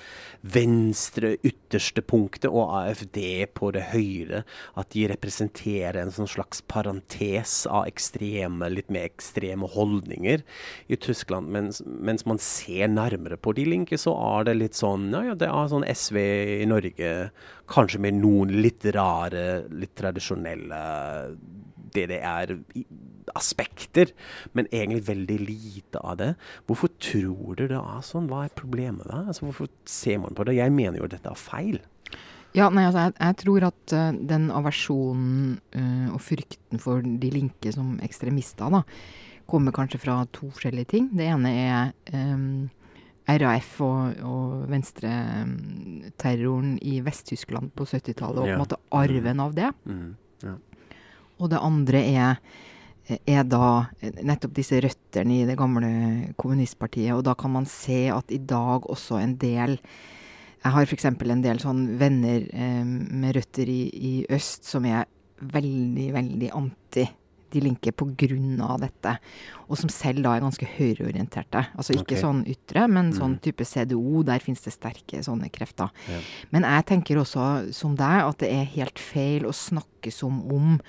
venstre 0.41 1.35
ytterste 1.45 2.01
punktet 2.05 2.49
og 2.49 2.73
AFD 2.79 3.19
på 3.57 3.71
det 3.75 3.85
høyre. 3.91 4.41
At 4.79 4.91
de 4.95 5.05
representerer 5.11 6.01
en 6.01 6.13
sånn 6.13 6.29
slags 6.31 6.63
parentes 6.71 7.61
av 7.69 7.85
ekstreme, 7.91 8.71
litt 8.73 8.89
mer 8.93 9.09
ekstreme 9.11 9.69
holdninger 9.69 10.45
i 10.89 10.99
Tyskland. 10.99 11.51
Mens, 11.53 11.83
mens 11.85 12.25
man 12.29 12.41
ser 12.41 12.89
nærmere 12.91 13.37
på 13.37 13.53
de 13.57 13.67
linker, 13.69 14.01
så 14.01 14.15
er 14.17 14.49
det 14.49 14.57
litt 14.57 14.79
sånn 14.79 15.11
ja, 15.11 15.25
ja, 15.29 15.37
det 15.37 15.49
er 15.51 15.71
sånn 15.71 15.85
SV 15.87 16.17
i 16.61 16.69
Norge, 16.69 17.11
kanskje 17.71 18.01
med 18.03 18.17
noen 18.19 18.53
litt 18.63 18.85
rare, 18.95 19.63
litt 19.69 19.93
tradisjonelle 19.99 20.81
DDR-aspekter, 21.95 24.07
men 24.57 24.65
egentlig 24.71 25.07
veldig 25.07 25.39
lite 25.43 25.97
av 26.01 26.17
det. 26.21 26.31
Hvorfor 26.67 26.89
tror 27.01 27.55
du 27.59 27.65
det 27.67 27.79
er 27.79 28.01
sånn? 28.05 28.29
Hva 28.31 28.39
er 28.45 28.57
problemet 28.57 29.05
da? 29.11 29.17
Altså, 29.27 29.41
hvorfor 29.47 29.67
ser 29.89 30.17
man 30.23 30.35
på 30.37 30.43
det? 30.47 30.59
Jeg 30.59 30.71
mener 30.75 30.97
jo 30.99 31.07
at 31.09 31.15
dette 31.17 31.31
er 31.31 31.39
feil. 31.39 31.77
Ja, 32.57 32.65
nei, 32.67 32.85
altså, 32.89 33.01
jeg, 33.07 33.13
jeg 33.15 33.35
tror 33.45 33.59
at 33.69 33.83
uh, 33.95 34.11
den 34.33 34.43
aversjonen 34.51 35.59
uh, 35.77 36.07
og 36.15 36.21
frykten 36.23 36.77
for 36.83 36.97
de 37.01 37.29
linke 37.31 37.69
som 37.71 37.87
ekstremister 38.03 38.67
da, 38.73 38.81
kommer 39.51 39.71
kanskje 39.75 40.03
fra 40.03 40.15
to 40.35 40.45
forskjellige 40.51 40.91
ting. 40.91 41.05
Det 41.15 41.25
ene 41.31 41.49
er 41.59 41.81
um, 42.15 42.69
RAF 43.29 43.75
og, 43.85 44.17
og 44.27 44.65
venstreterroren 44.71 46.75
i 46.83 46.99
Vest-Tyskland 47.05 47.71
på 47.77 47.85
70-tallet, 47.87 48.41
og 48.41 48.47
på 48.47 48.55
en 48.55 48.63
måte 48.63 48.81
arven 48.95 49.39
av 49.43 49.53
det. 49.55 49.69
Mm. 49.85 50.15
Ja. 50.43 50.55
Og 51.41 51.49
det 51.51 51.59
andre 51.61 52.01
er, 52.05 52.41
er 53.25 53.43
da 53.49 53.87
nettopp 54.21 54.53
disse 54.55 54.79
røttene 54.83 55.41
i 55.41 55.47
det 55.49 55.57
gamle 55.59 56.33
kommunistpartiet. 56.39 57.15
Og 57.17 57.25
da 57.27 57.35
kan 57.35 57.53
man 57.57 57.65
se 57.69 58.05
at 58.13 58.31
i 58.31 58.37
dag 58.37 58.87
også 58.89 59.19
en 59.21 59.37
del 59.41 59.79
Jeg 60.61 60.75
har 60.75 60.85
f.eks. 60.85 61.05
en 61.09 61.41
del 61.41 61.57
sånn 61.57 61.97
venner 61.97 62.43
eh, 62.53 62.83
med 62.85 63.33
røtter 63.33 63.65
i, 63.65 63.79
i 63.89 64.11
øst 64.29 64.67
som 64.69 64.85
er 64.85 65.07
veldig, 65.41 66.11
veldig 66.13 66.51
anti 66.53 67.07
de 67.51 67.61
linke 67.65 67.91
pga. 67.91 68.77
dette. 68.79 69.17
Og 69.67 69.77
som 69.77 69.89
selv 69.89 70.23
da 70.23 70.35
er 70.35 70.43
ganske 70.45 70.67
høyreorienterte. 70.77 71.65
Altså 71.75 71.95
ikke 71.95 72.15
okay. 72.15 72.21
sånn 72.21 72.43
ytre, 72.45 72.87
men 72.87 73.11
Mm. 73.11 73.17
sånn 73.17 73.39
type 73.41 73.65
CDO. 73.65 74.23
Der 74.23 74.39
finnes 74.39 74.61
det 74.61 74.73
sterke 74.73 75.23
sånne 75.23 75.49
krefter. 75.51 75.89
Ja. 76.07 76.19
Men 76.51 76.63
jeg 76.63 76.85
tenker 76.85 77.17
også, 77.17 77.73
som 77.73 77.95
deg, 77.95 78.21
at 78.29 78.37
det 78.37 78.51
er 78.51 78.65
helt 78.77 78.99
feil 78.99 79.43
å 79.43 79.51
snakke 79.51 80.11
som 80.11 80.41
om 80.51 80.79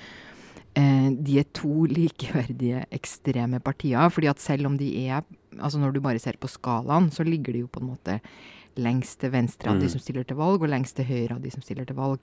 de 0.74 1.38
er 1.38 1.44
to 1.52 1.84
likeverdige 1.98 2.86
ekstreme 2.90 3.60
partier. 3.60 4.08
fordi 4.10 4.28
at 4.30 4.40
selv 4.40 4.66
om 4.66 4.78
de 4.78 5.06
er 5.08 5.22
Altså 5.60 5.76
når 5.78 5.92
du 5.92 6.00
bare 6.00 6.18
ser 6.18 6.38
på 6.40 6.48
skalaen, 6.48 7.10
så 7.12 7.22
ligger 7.28 7.52
de 7.52 7.58
jo 7.58 7.66
på 7.68 7.80
en 7.82 7.90
måte 7.90 8.20
lengst 8.80 9.18
til 9.20 9.30
venstre 9.30 9.68
av 9.68 9.76
de 9.78 9.84
Mm. 9.84 9.90
som 9.90 10.00
stiller 10.00 10.24
til 10.24 10.36
valg, 10.36 10.62
og 10.62 10.68
lengst 10.70 10.96
til 10.96 11.04
høyre 11.04 11.34
av 11.34 11.42
de 11.42 11.50
som 11.50 11.60
stiller 11.60 11.84
til 11.84 11.94
valg. 11.96 12.22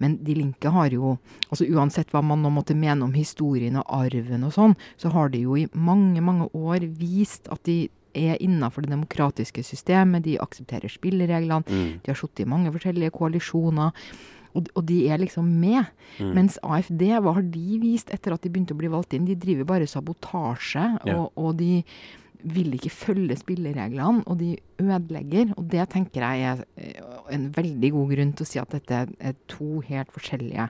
Men 0.00 0.16
De 0.24 0.34
Linke 0.34 0.68
har 0.72 0.90
jo 0.90 1.18
altså 1.52 1.68
Uansett 1.70 2.10
hva 2.10 2.20
man 2.20 2.42
nå 2.42 2.50
måtte 2.50 2.74
mene 2.74 3.04
om 3.04 3.12
historien 3.12 3.76
og 3.76 3.84
arven 3.88 4.42
og 4.42 4.52
sånn, 4.52 4.74
så 4.98 5.12
har 5.12 5.28
de 5.28 5.38
jo 5.42 5.54
i 5.54 5.68
mange, 5.72 6.20
mange 6.20 6.48
år 6.52 6.80
vist 6.98 7.46
at 7.48 7.62
de 7.62 7.88
er 8.12 8.36
innafor 8.42 8.82
det 8.82 8.90
demokratiske 8.90 9.62
systemet. 9.62 10.24
De 10.24 10.36
aksepterer 10.36 10.90
spillereglene. 10.90 11.62
Mm. 11.68 12.00
De 12.02 12.10
har 12.10 12.14
sittet 12.16 12.40
i 12.40 12.50
mange 12.50 12.72
forskjellige 12.72 13.12
koalisjoner. 13.12 13.92
Og, 14.54 14.68
og 14.78 14.84
de 14.86 15.00
er 15.10 15.18
liksom 15.18 15.48
med. 15.60 15.88
Mm. 16.20 16.32
Mens 16.36 16.58
AFD, 16.62 17.06
hva 17.24 17.32
har 17.38 17.46
de 17.54 17.78
vist 17.82 18.12
etter 18.14 18.34
at 18.36 18.42
de 18.44 18.52
begynte 18.54 18.74
å 18.76 18.78
bli 18.78 18.90
valgt 18.92 19.16
inn? 19.16 19.26
De 19.26 19.34
driver 19.34 19.66
bare 19.72 19.88
sabotasje, 19.90 20.84
Ja. 21.08 21.16
og, 21.18 21.32
og 21.36 21.56
de 21.58 21.82
vil 22.44 22.74
ikke 22.76 22.90
følge 22.92 23.38
spillereglene, 23.40 24.22
og 24.28 24.36
de 24.38 24.50
ødelegger. 24.78 25.54
Og 25.56 25.64
det 25.72 25.86
tenker 25.94 26.20
jeg 26.26 26.44
er 26.50 26.64
eh, 26.76 27.00
en 27.32 27.48
veldig 27.56 27.90
god 27.96 28.10
grunn 28.14 28.34
til 28.36 28.44
å 28.44 28.50
si 28.50 28.60
at 28.60 28.74
dette 28.76 28.98
er 29.18 29.34
to 29.48 29.80
helt 29.88 30.12
forskjellige 30.12 30.66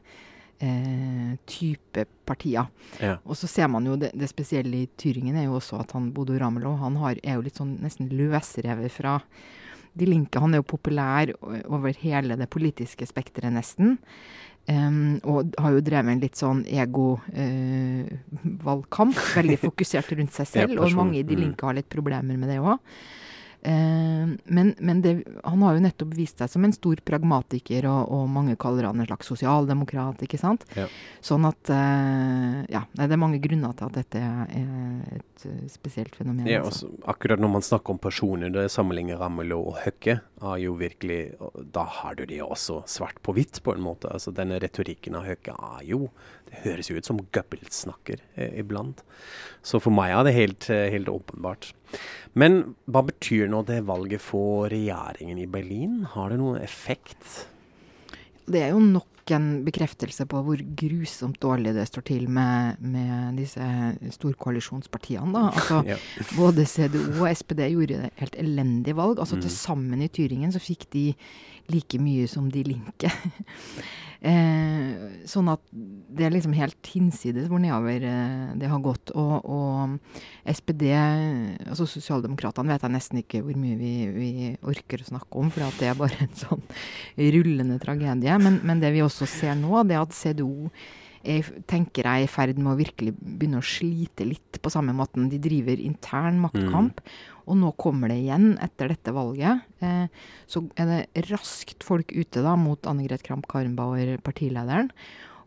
eh, 0.62 1.32
type 1.50 2.06
partier. 2.28 2.70
Ja. 3.02 3.16
Og 3.26 3.36
så 3.36 3.50
ser 3.50 3.68
man 3.72 3.84
jo 3.90 3.96
det, 4.00 4.12
det 4.14 4.30
spesielle 4.30 4.84
i 4.84 4.88
Tyringen 5.00 5.36
er 5.36 5.48
jo 5.48 5.58
også 5.58 5.80
at 5.82 5.92
han 5.96 6.12
Bodo 6.14 6.36
Ramelow 6.40 6.78
han 6.80 6.96
har, 7.02 7.18
er 7.22 7.36
jo 7.40 7.44
litt 7.48 7.58
sånn 7.60 7.76
nesten 7.82 8.08
løsrevet 8.12 8.92
fra 8.94 9.18
De 9.94 10.06
Linke. 10.08 10.40
Han 10.42 10.54
er 10.54 10.58
jo 10.62 10.66
populær 10.74 11.26
over 11.64 11.92
hele 12.02 12.36
det 12.40 12.48
politiske 12.50 13.06
spekteret, 13.06 13.52
nesten. 13.54 13.98
Um, 14.64 15.20
og 15.28 15.52
har 15.60 15.70
jo 15.74 15.80
drevet 15.84 16.08
en 16.14 16.20
litt 16.22 16.36
sånn 16.40 16.62
ego-valgkamp. 16.64 19.16
veldig 19.36 19.58
fokusert 19.66 20.08
rundt 20.16 20.32
seg 20.32 20.46
selv. 20.48 20.80
og 20.80 20.88
mange 20.96 21.18
i 21.20 21.22
De 21.22 21.36
Mm. 21.36 21.40
Linke 21.42 21.66
har 21.66 21.74
litt 21.76 21.90
problemer 21.92 22.36
med 22.40 22.48
det 22.48 22.58
òg. 22.60 22.78
Men 23.64 24.74
men 24.78 25.00
det, 25.02 25.14
han 25.44 25.62
har 25.62 25.76
jo 25.76 25.82
nettopp 25.84 26.14
vist 26.16 26.40
seg 26.40 26.50
som 26.52 26.64
en 26.66 26.74
stor 26.74 27.00
pragmatiker, 27.06 27.86
og, 27.88 28.10
og 28.12 28.28
mange 28.28 28.56
kaller 28.60 28.88
han 28.88 29.00
en 29.00 29.08
slags 29.08 29.30
sosialdemokrat. 29.32 30.20
ikke 30.26 30.40
sant? 30.40 30.66
Ja. 30.76 30.86
Sånn 31.24 31.46
at 31.48 31.72
eh, 31.72 32.60
Ja, 32.74 32.84
det 32.92 33.08
er 33.08 33.20
mange 33.20 33.40
grunner 33.42 33.72
til 33.76 33.88
at 33.88 33.98
dette 33.98 34.20
er 34.20 34.52
et 35.16 35.46
eh, 35.48 35.64
spesielt 35.72 36.16
fenomen. 36.16 36.46
Ja, 36.50 36.62
altså. 36.64 36.90
også, 36.90 37.08
akkurat 37.14 37.40
når 37.40 37.54
man 37.56 37.66
snakker 37.66 37.96
om 37.96 38.02
personer, 38.02 38.52
det 38.52 38.68
sammenligner 38.74 39.20
Ramelow 39.22 39.70
og 39.72 39.80
Høkke, 39.84 40.20
er 40.44 40.60
jo 40.60 40.74
virkelig 40.76 41.20
Da 41.72 41.86
har 41.88 42.18
du 42.18 42.26
det 42.28 42.42
også 42.44 42.82
svart 42.90 43.20
på 43.24 43.32
hvitt, 43.36 43.62
på 43.64 43.72
en 43.72 43.84
måte. 43.84 44.10
Altså 44.12 44.34
Denne 44.34 44.60
retorikken 44.60 45.16
av 45.16 45.28
Høkke 45.28 45.56
er 45.56 45.84
jo 45.88 46.08
høres 46.62 46.90
jo 46.90 46.96
ut 46.98 47.08
som 47.08 47.18
Goebbels 47.34 47.84
snakker 47.84 48.20
eh, 48.36 48.52
iblant. 48.60 49.02
Så 49.64 49.80
for 49.82 49.94
meg 49.94 50.12
er 50.14 50.26
det 50.28 50.36
helt, 50.36 50.68
eh, 50.70 50.90
helt 50.94 51.10
åpenbart. 51.12 51.72
Men 52.34 52.74
hva 52.90 53.04
betyr 53.06 53.48
nå 53.50 53.62
det 53.68 53.82
valget 53.88 54.22
for 54.22 54.68
regjeringen 54.72 55.38
i 55.42 55.46
Berlin? 55.50 56.02
Har 56.14 56.30
det 56.32 56.38
noen 56.40 56.62
effekt? 56.62 57.46
Det 58.44 58.60
er 58.60 58.72
jo 58.74 58.80
nok 58.82 59.08
en 59.32 59.62
bekreftelse 59.64 60.26
på 60.28 60.40
hvor 60.44 60.60
grusomt 60.76 61.38
dårlig 61.40 61.72
det 61.72 61.86
står 61.88 62.04
til 62.10 62.26
med, 62.28 62.76
med 62.84 63.38
disse 63.40 63.64
storkoalisjonspartiene. 64.18 65.32
da. 65.32 65.46
Altså, 65.48 65.78
Ja. 65.94 65.96
Både 66.36 66.66
CDO 66.68 67.22
og 67.22 67.30
SPD 67.32 67.62
gjorde 67.72 68.02
et 68.10 68.20
helt 68.20 68.36
elendig 68.36 68.96
valg. 68.98 69.18
Altså 69.18 69.38
Mm. 69.38 69.42
Til 69.46 69.50
sammen 69.50 70.02
i 70.04 70.08
Tyringen 70.12 70.52
så 70.52 70.60
fikk 70.60 70.90
de 70.92 71.06
like 71.72 71.98
mye 71.98 72.28
som 72.28 72.50
De 72.52 72.62
Linke. 72.68 73.08
eh, 74.28 74.92
sånn 75.24 75.48
at 75.52 75.60
det 76.16 76.26
er 76.26 76.34
liksom 76.34 76.54
helt 76.56 76.90
hinsides 76.90 77.48
hvor 77.50 77.62
nedover 77.62 78.06
eh, 78.08 78.48
det 78.60 78.70
har 78.70 78.82
gått. 78.84 79.12
Og, 79.18 79.44
og 79.44 80.50
SPD, 80.50 80.88
altså 80.94 81.86
Sosialdemokratene, 81.90 82.72
vet 82.74 82.86
jeg 82.86 82.94
nesten 82.94 83.22
ikke 83.22 83.44
hvor 83.44 83.58
mye 83.60 83.78
vi, 83.80 83.94
vi 84.14 84.32
orker 84.62 85.04
å 85.04 85.10
snakke 85.12 85.40
om, 85.40 85.52
for 85.54 85.78
det 85.80 85.90
er 85.90 85.98
bare 85.98 86.26
en 86.26 86.36
sånn 86.44 86.66
rullende 87.36 87.78
tragedie. 87.82 88.36
Men, 88.42 88.60
men 88.66 88.82
det 88.82 88.94
vi 88.94 89.04
også 89.04 89.28
ser 89.30 89.58
nå, 89.60 89.82
det 89.88 89.98
er 89.98 90.04
at 90.04 90.16
CDO 90.16 90.70
jeg 91.24 91.62
tenker 91.70 92.04
jeg 92.04 92.24
er 92.24 92.26
i 92.26 92.30
ferd 92.30 92.58
med 92.60 92.74
å 92.74 92.78
virkelig 92.78 93.14
begynne 93.16 93.62
å 93.62 93.64
slite 93.64 94.26
litt 94.28 94.58
på 94.60 94.72
samme 94.72 94.92
måten. 94.96 95.30
De 95.32 95.38
driver 95.40 95.80
intern 95.80 96.36
maktkamp. 96.42 97.00
Og 97.48 97.58
nå 97.60 97.70
kommer 97.80 98.12
det 98.12 98.18
igjen 98.22 98.54
etter 98.62 98.92
dette 98.92 99.12
valget. 99.16 99.64
Eh, 99.84 100.06
så 100.48 100.64
er 100.80 100.90
det 100.90 101.28
raskt 101.30 101.84
folk 101.84 102.12
ute 102.12 102.44
da 102.44 102.54
mot 102.60 102.88
Annegret 102.88 103.24
Kramp-Karrenbauer, 103.26 104.16
partilederen. 104.24 104.92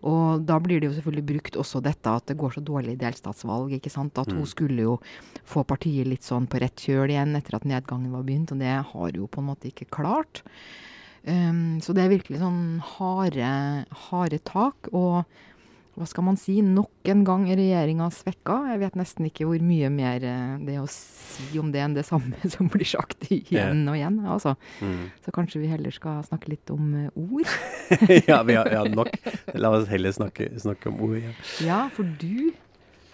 Og 0.03 0.45
da 0.45 0.59
blir 0.59 0.79
det 0.79 0.89
jo 0.91 0.95
selvfølgelig 1.01 1.25
brukt 1.25 1.57
også 1.57 1.81
dette 1.81 2.05
at 2.07 2.25
det 2.27 2.37
går 2.37 2.51
så 2.53 2.61
dårlig 2.63 2.93
i 2.93 3.01
delstatsvalg. 3.01 3.71
ikke 3.73 3.89
sant? 3.89 4.17
At 4.17 4.27
hun 4.31 4.41
Mm. 4.43 4.45
skulle 4.47 4.81
jo 4.81 4.99
få 5.45 5.63
partiet 5.65 6.05
litt 6.07 6.21
sånn 6.23 6.47
på 6.47 6.59
rett 6.61 6.75
kjøl 6.75 7.09
igjen 7.09 7.35
etter 7.35 7.55
at 7.55 7.63
nedgangen 7.65 8.11
var 8.11 8.23
begynt, 8.23 8.51
og 8.51 8.59
det 8.59 8.67
har 8.85 9.11
hun 9.11 9.27
på 9.27 9.39
en 9.39 9.47
måte 9.47 9.71
ikke 9.71 9.89
klart. 9.89 10.43
Um, 11.25 11.79
så 11.81 11.93
det 11.93 12.05
er 12.05 12.17
virkelig 12.17 12.39
sånn 12.39 12.79
harde, 12.79 13.85
harde 13.91 14.39
tak. 14.45 14.75
Og 14.93 15.25
hva 15.97 16.05
skal 16.05 16.27
man 16.27 16.35
si? 16.37 16.59
Nok 16.61 17.09
en 17.09 17.23
gang 17.25 17.47
er 17.49 17.57
regjeringa 17.57 18.11
svekka. 18.13 18.59
Jeg 18.69 18.81
vet 18.83 18.97
nesten 18.99 19.25
ikke 19.25 19.47
hvor 19.49 19.63
mye 19.65 19.89
mer 19.89 20.21
eh, 20.21 20.51
det 20.61 20.75
er 20.75 20.83
å 20.83 20.91
si 20.91 21.57
om 21.57 21.71
det 21.73 21.81
enn 21.81 21.95
det 21.97 22.05
samme 22.05 22.37
som 22.53 22.69
blir 22.69 22.85
sagt 22.85 23.25
igjen 23.33 23.81
og 23.89 23.97
igjen. 23.97 24.19
Altså. 24.29 24.53
Mm. 24.85 25.07
Så 25.25 25.33
kanskje 25.33 25.63
vi 25.63 25.71
heller 25.71 25.95
skal 25.95 26.21
snakke 26.27 26.53
litt 26.53 26.69
om 26.73 26.93
eh, 27.01 27.09
ord. 27.17 27.49
ja, 28.29 28.43
vi 28.45 28.59
har, 28.59 28.69
ja, 28.73 28.85
nok. 28.85 29.09
La 29.57 29.73
oss 29.73 29.89
heller 29.89 30.13
snakke, 30.13 30.51
snakke 30.61 30.93
om 30.93 31.01
ord. 31.09 31.17
Ja. 31.23 31.35
Ja, 31.65 31.81
for 31.93 32.05
du 32.21 32.53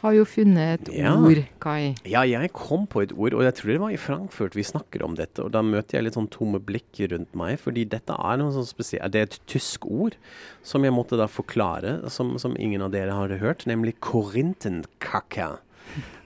har 0.03 0.13
jo 0.17 0.25
funnet 0.27 0.83
et 0.83 0.93
Ja. 0.99 1.13
ord, 1.15 1.39
Kai. 1.63 1.95
Ja, 2.05 2.23
jeg 2.27 2.51
kom 2.53 2.85
på 2.87 3.01
et 3.03 3.13
ord, 3.15 3.33
og 3.33 3.43
jeg 3.45 3.55
tror 3.55 3.71
det 3.71 3.79
var 3.79 3.91
i 3.93 3.97
Frankfurt 3.97 4.55
vi 4.55 4.63
snakker 4.67 5.03
om 5.05 5.15
dette. 5.15 5.39
Og 5.43 5.51
da 5.51 5.61
møter 5.63 5.97
jeg 5.97 6.03
litt 6.03 6.17
sånn 6.17 6.29
tomme 6.29 6.59
blikk 6.59 6.99
rundt 7.11 7.33
meg, 7.33 7.57
fordi 7.59 7.85
dette 7.87 8.11
er 8.13 8.37
noe 8.37 8.51
sånn 8.51 8.67
spesielt. 8.67 9.11
Det 9.11 9.19
er 9.21 9.29
et 9.29 9.39
tysk 9.47 9.85
ord 9.87 10.17
som 10.61 10.83
jeg 10.83 10.93
måtte 10.93 11.17
da 11.17 11.27
forklare, 11.31 12.09
som, 12.11 12.37
som 12.37 12.55
ingen 12.59 12.81
av 12.83 12.91
dere 12.91 13.15
har 13.15 13.29
hørt, 13.39 13.65
nemlig 13.65 13.95
korintenkacke. 14.03 15.57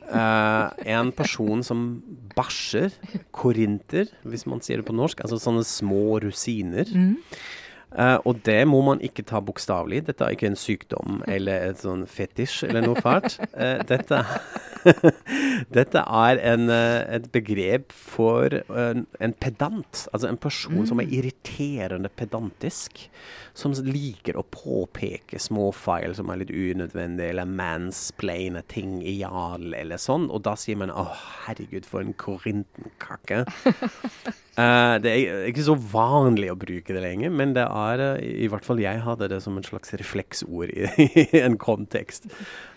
Uh, 0.07 0.71
en 0.87 1.11
person 1.11 1.61
som 1.67 2.01
bæsjer 2.37 2.93
korinter, 3.35 4.07
hvis 4.23 4.45
man 4.47 4.61
sier 4.63 4.79
det 4.79 4.87
på 4.87 4.95
norsk, 4.95 5.19
altså 5.19 5.35
sånne 5.41 5.65
små 5.67 6.21
rosiner. 6.23 6.87
Mm. 6.87 7.17
Eh, 7.95 8.17
og 8.27 8.41
det 8.43 8.59
må 8.67 8.81
man 8.83 8.99
ikke 9.03 9.23
ta 9.27 9.39
bokstavelig. 9.43 10.03
Dette 10.09 10.25
er 10.25 10.35
ikke 10.35 10.49
en 10.51 10.59
sykdom 10.59 11.21
eller 11.27 11.69
et 11.71 11.79
sånn 11.81 12.03
fetisj 12.09 12.65
eller 12.67 12.83
noe 12.83 12.99
fælt. 12.99 13.39
Uh, 13.55 13.79
dette, 13.91 14.19
dette 15.77 16.03
er 16.03 16.41
en, 16.51 16.67
uh, 16.67 17.07
et 17.15 17.29
begrep 17.31 17.95
for 17.95 18.59
en, 18.67 19.07
pedant. 19.39 20.03
Altså 20.11 20.27
en 20.27 20.39
person 20.41 20.83
som 20.89 21.01
er 21.01 21.13
irriterende 21.15 22.11
pedantisk. 22.11 23.07
Som 23.57 23.73
liker 23.81 24.37
å 24.37 24.43
påpeke 24.53 25.39
små 25.41 25.71
feil 25.73 26.13
som 26.13 26.29
er 26.29 26.43
litt 26.43 26.51
unødvendige, 26.53 27.31
eller 27.31 27.49
mansplaine 27.49 28.61
ting 28.69 28.99
i 29.01 29.15
jarl 29.23 29.73
eller 29.73 29.97
sånn. 29.97 30.27
Og 30.29 30.43
da 30.45 30.53
sier 30.59 30.77
man 30.77 30.91
'Å, 30.93 31.07
herregud, 31.47 31.87
for 31.87 32.03
en 32.03 32.13
korintenkake'. 32.13 33.47
Det 34.57 35.11
er 35.11 35.43
ikke 35.51 35.67
så 35.67 35.75
vanlig 35.77 36.47
å 36.49 36.57
bruke 36.57 36.89
det 36.89 37.03
lenger, 37.03 37.29
men 37.29 37.51
det 37.53 37.61
er 37.61 37.76
eh, 38.03 38.23
i 38.45 38.49
hvert 38.51 38.65
fall 38.67 38.81
jeg 38.81 39.03
hadde 39.05 39.29
det 39.31 39.41
som 39.43 39.57
en 39.57 39.65
slags 39.65 39.93
refleksord 39.99 40.73
i, 40.73 40.87
i 41.25 41.41
en 41.43 41.57
kontekst. 41.61 42.29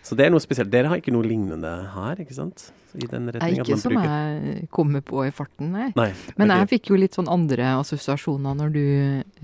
Så 0.07 0.17
det 0.19 0.27
er 0.27 0.35
noe 0.35 0.43
spesielt. 0.43 0.73
Dere 0.73 0.93
har 0.93 1.03
ikke 1.03 1.15
noe 1.15 1.27
lignende 1.27 1.73
her, 1.95 2.23
ikke 2.23 2.37
sant? 2.37 2.71
I 2.95 3.07
den 3.11 3.31
retning 3.31 3.61
ikke 3.61 3.77
man 3.77 3.83
som 3.85 3.97
jeg 3.99 4.67
kommer 4.75 5.05
på 5.07 5.25
i 5.27 5.33
farten, 5.35 5.73
nei. 5.75 5.89
Nei. 5.99 6.11
Men 6.37 6.51
okay. 6.51 6.63
jeg 6.63 6.71
fikk 6.75 6.93
jo 6.93 7.01
litt 7.01 7.17
sånn 7.19 7.31
andre 7.31 7.73
assosiasjoner 7.79 8.59
når 8.59 8.75
du 8.75 8.85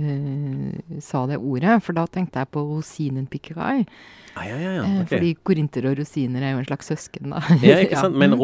eh, 0.03 1.01
sa 1.05 1.27
det 1.31 1.41
ordet, 1.41 1.79
for 1.87 1.97
da 1.99 2.07
tenkte 2.11 2.43
jeg 2.43 2.53
på 2.55 2.65
rosinenpikkerai. 2.71 3.81
ah, 4.37 4.45
ja, 4.45 4.57
ja, 4.61 4.73
ja. 4.77 4.85
Eh. 4.85 5.05
Fordi 5.09 5.31
korinter 5.47 5.87
og 5.89 5.97
rosiner 5.97 6.45
er 6.45 6.51
jo 6.53 6.61
en 6.61 6.69
slags 6.69 6.91
søsken, 6.91 7.31
da. 7.33 7.41
Ja, 7.65 7.79
ikke 7.81 8.01
sant? 8.05 8.19
Men 8.21 8.35
Mm. 8.37 8.43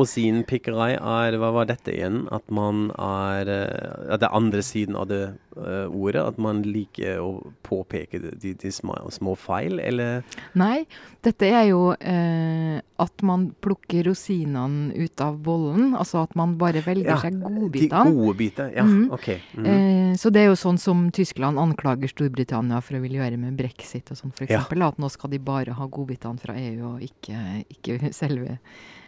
er 0.97 1.37
Hva 1.37 1.51
var 1.53 1.69
dette 1.69 1.93
igjen? 1.93 2.23
At 2.33 2.49
man 2.51 2.91
er 2.97 3.49
eh, 3.49 4.13
At 4.15 4.23
det 4.23 4.29
er 4.31 4.39
andre 4.39 4.63
siden 4.65 4.97
av 4.97 5.09
det 5.11 5.35
uh, 5.57 5.87
ordet? 5.93 6.23
At 6.23 6.39
man 6.39 6.63
liker 6.65 7.21
å 7.21 7.53
påpeke 7.67 8.23
de, 8.23 8.55
de, 8.55 8.73
små, 8.73 8.97
små 9.13 9.37
feil, 9.37 9.79
eller 9.81 10.23
Nei, 10.59 10.87
dette 11.23 11.51
er 11.53 11.69
jo 11.69 11.93
eh, 12.01 12.81
at 13.03 13.25
man 13.27 13.49
plukker 13.65 14.07
rosinene 14.09 14.93
ut 14.95 15.21
av 15.25 15.39
bollen. 15.43 15.93
Altså 15.99 16.23
at 16.23 16.37
man 16.39 16.57
bare 16.61 16.83
velger 16.85 17.13
Ja, 17.13 17.19
seg 17.23 17.39
de 17.41 17.51
gode 17.51 18.37
biter? 18.39 18.71
Ja, 18.77 18.87
mm. 18.87 19.11
OK. 19.15 19.29
Mm. 19.59 19.67
Eh, 19.67 20.15
så 20.21 20.33
det 20.35 20.45
er 20.45 20.51
jo 20.51 20.57
sånn 20.59 20.81
som 20.81 21.05
Tyskland 21.15 21.61
anklager 21.61 22.11
Storbritannia 22.11 22.81
for 22.85 22.99
å 22.99 23.03
ville 23.05 23.21
gjøre 23.21 23.41
med 23.41 23.59
brexit 23.59 24.13
og 24.13 24.21
sånn, 24.21 24.35
f.eks. 24.35 24.55
Ja. 24.55 24.65
At 24.93 24.99
nå 25.01 25.09
skal 25.13 25.33
de 25.33 25.43
bare 25.43 25.77
ha 25.79 25.87
godbitene 25.87 26.43
fra 26.43 26.57
EU 26.59 26.95
og 26.95 27.07
ikke, 27.07 27.39
ikke 27.77 28.13
selve 28.17 28.59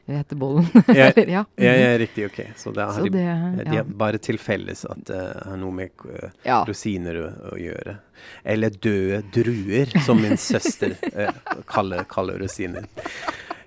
hvetebollen. 0.07 0.67
Ja, 0.95 1.13
ja. 1.17 1.45
ja, 1.57 1.73
ja, 1.73 1.99
riktig. 1.99 2.27
OK. 2.27 2.41
Så 2.57 2.71
da 2.71 2.85
har 2.85 2.93
Så 2.93 3.03
de, 3.03 3.11
det, 3.11 3.65
de 3.65 3.77
ja. 3.77 3.83
har 3.83 3.85
bare 3.85 4.19
til 4.19 4.39
felles 4.39 4.85
at 4.85 5.07
det 5.09 5.21
har 5.47 5.57
noe 5.61 5.75
med 5.75 6.05
uh, 6.05 6.29
ja. 6.45 6.61
rosiner 6.69 7.21
å, 7.23 7.29
å 7.55 7.59
gjøre. 7.59 7.97
Eller 8.45 8.77
døde 8.81 9.23
druer, 9.35 9.95
som 10.05 10.21
min 10.23 10.37
søster 10.41 10.97
uh, 11.17 11.33
kaller, 11.71 12.05
kaller 12.11 12.39
rosiner. 12.45 12.89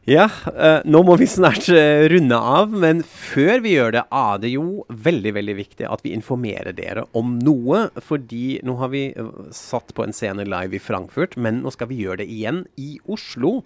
Ja, 0.08 0.30
eh, 0.56 0.78
nå 0.88 1.02
må 1.04 1.17
vi 1.20 1.26
snart 1.28 1.65
eh, 1.67 2.06
runde 2.08 2.38
av, 2.39 2.72
men 2.72 3.02
før 3.04 3.60
vi 3.60 3.74
gjør 3.74 3.91
det, 3.91 4.04
er 4.15 4.38
det 4.39 4.52
jo 4.54 4.86
veldig 4.88 5.34
veldig 5.36 5.56
viktig 5.58 5.84
at 5.84 6.06
vi 6.06 6.13
informerer 6.15 6.72
dere 6.78 7.04
om 7.12 7.34
noe. 7.43 7.89
Fordi 8.08 8.62
nå 8.63 8.78
har 8.80 8.93
vi 8.93 9.02
eh, 9.12 9.34
satt 9.52 9.91
på 9.98 10.06
en 10.06 10.15
scene 10.15 10.46
live 10.48 10.80
i 10.80 10.82
Frankfurt, 10.86 11.36
men 11.36 11.60
nå 11.65 11.76
skal 11.76 11.91
vi 11.91 12.00
gjøre 12.06 12.22
det 12.22 12.30
igjen 12.32 12.63
i 12.80 12.93
Oslo. 13.04 13.58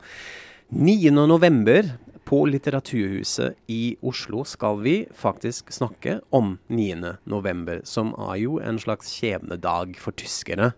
9. 0.73 1.13
på 2.31 2.45
Litteraturhuset 2.47 3.57
i 3.67 3.97
Oslo 4.07 4.45
skal 4.47 4.77
vi 4.79 4.93
faktisk 5.11 5.73
snakke 5.75 6.21
om 6.31 6.53
9. 6.71 7.17
november, 7.27 7.81
som 7.83 8.13
er 8.29 8.37
jo 8.45 8.53
en 8.63 8.79
slags 8.79 9.11
skjebnedag 9.11 9.97
for 9.99 10.15
tyskerne. 10.15 10.69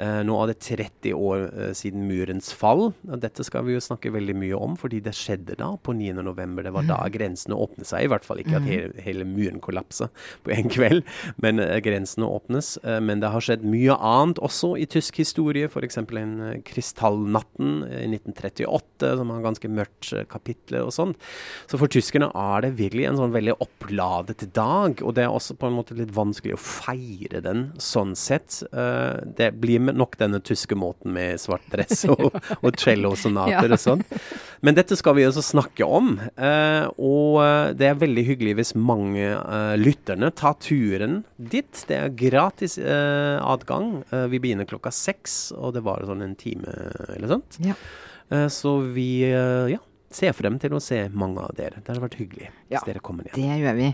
Eh, 0.00 0.20
nå 0.24 0.36
er 0.40 0.52
det 0.52 0.62
30 0.64 1.12
år 1.18 1.42
eh, 1.50 1.72
siden 1.76 2.06
murens 2.08 2.52
fall. 2.56 2.92
Dette 3.02 3.44
skal 3.44 3.66
vi 3.66 3.74
jo 3.74 3.82
snakke 3.82 4.12
veldig 4.14 4.36
mye 4.38 4.56
om, 4.56 4.76
fordi 4.78 5.02
det 5.04 5.12
skjedde 5.18 5.58
da 5.60 5.72
på 5.76 5.94
9. 5.98 6.14
november. 6.24 6.64
Det 6.64 6.72
var 6.76 6.86
da 6.88 7.00
grensene 7.12 7.58
åpnet 7.58 7.90
seg. 7.90 8.06
I 8.06 8.12
hvert 8.12 8.26
fall 8.26 8.40
ikke 8.40 8.60
at 8.60 8.68
hele, 8.70 8.94
hele 9.04 9.26
muren 9.28 9.60
kollapset 9.62 10.14
på 10.46 10.54
en 10.54 10.70
kveld, 10.72 11.02
men 11.42 11.60
eh, 11.60 11.80
grensene 11.84 12.30
åpnes. 12.30 12.76
Men 13.02 13.20
det 13.22 13.32
har 13.34 13.44
skjedd 13.44 13.66
mye 13.66 13.98
annet 13.98 14.40
også 14.42 14.74
i 14.80 14.86
tysk 14.90 15.18
historie, 15.20 15.68
f.eks. 15.68 15.98
en 15.98 16.34
Krystallnatten 16.66 17.82
i 17.90 18.06
1938, 18.08 19.12
som 19.18 19.34
har 19.34 19.44
ganske 19.44 19.72
mørkt 19.72 20.14
kapittel 20.32 20.80
og 20.86 20.91
sånn. 20.94 21.14
Så 21.70 21.80
for 21.80 21.90
tyskerne 21.92 22.28
er 22.36 22.66
det 22.66 22.74
virkelig 22.78 23.08
en 23.08 23.18
sånn 23.20 23.34
veldig 23.34 23.56
oppladet 23.64 24.44
dag, 24.56 25.00
og 25.02 25.14
det 25.16 25.24
er 25.26 25.32
også 25.32 25.56
på 25.58 25.68
en 25.68 25.76
måte 25.78 25.96
litt 25.98 26.12
vanskelig 26.14 26.56
å 26.56 26.60
feire 26.62 27.40
den 27.44 27.66
sånn 27.82 28.14
sett. 28.18 28.60
Eh, 28.72 29.20
det 29.38 29.52
blir 29.62 29.82
nok 29.92 30.16
denne 30.20 30.40
tyske 30.44 30.76
måten 30.78 31.12
med 31.16 31.40
svart 31.42 31.64
dress 31.72 32.04
og, 32.12 32.28
og 32.60 32.78
cello-sonater 32.80 33.68
Ja. 33.72 33.76
og 33.76 33.80
sånn. 33.82 34.02
Men 34.62 34.76
dette 34.78 34.96
skal 34.98 35.16
vi 35.18 35.24
også 35.26 35.42
snakke 35.44 35.86
om, 35.86 36.14
eh, 36.36 36.86
og 37.00 37.40
eh, 37.42 37.72
det 37.78 37.88
er 37.90 38.00
veldig 38.00 38.24
hyggelig 38.30 38.56
hvis 38.60 38.74
mange 38.78 39.32
lytterne 39.80 40.30
tar 40.38 40.56
turen 40.62 41.22
dit. 41.36 41.84
Det 41.88 41.96
er 41.98 42.12
gratis 42.16 42.78
adgang. 42.82 44.02
Vi 44.30 44.40
begynner 44.42 44.68
klokka 44.68 44.92
seks, 44.94 45.52
og 45.56 45.74
det 45.76 45.82
varer 45.86 46.08
sånn 46.08 46.24
en 46.24 46.36
time 46.38 46.68
eller 47.14 47.30
sånt. 47.34 47.58
Ja. 47.64 47.76
Så 48.52 48.74
vi 48.94 49.22
ja, 49.28 49.78
ser 50.16 50.36
frem 50.36 50.58
til 50.62 50.76
å 50.76 50.80
se 50.82 51.04
mange 51.08 51.42
av 51.42 51.54
dere. 51.58 51.80
Det 51.80 51.92
hadde 51.92 52.04
vært 52.04 52.20
hyggelig 52.20 52.48
Ja, 52.48 52.78
hvis 52.78 52.88
dere 52.88 53.02
kommer 53.04 53.26
igjen. 53.26 53.40
Det 53.40 53.64
gjør 53.64 53.78
vi. 53.78 53.90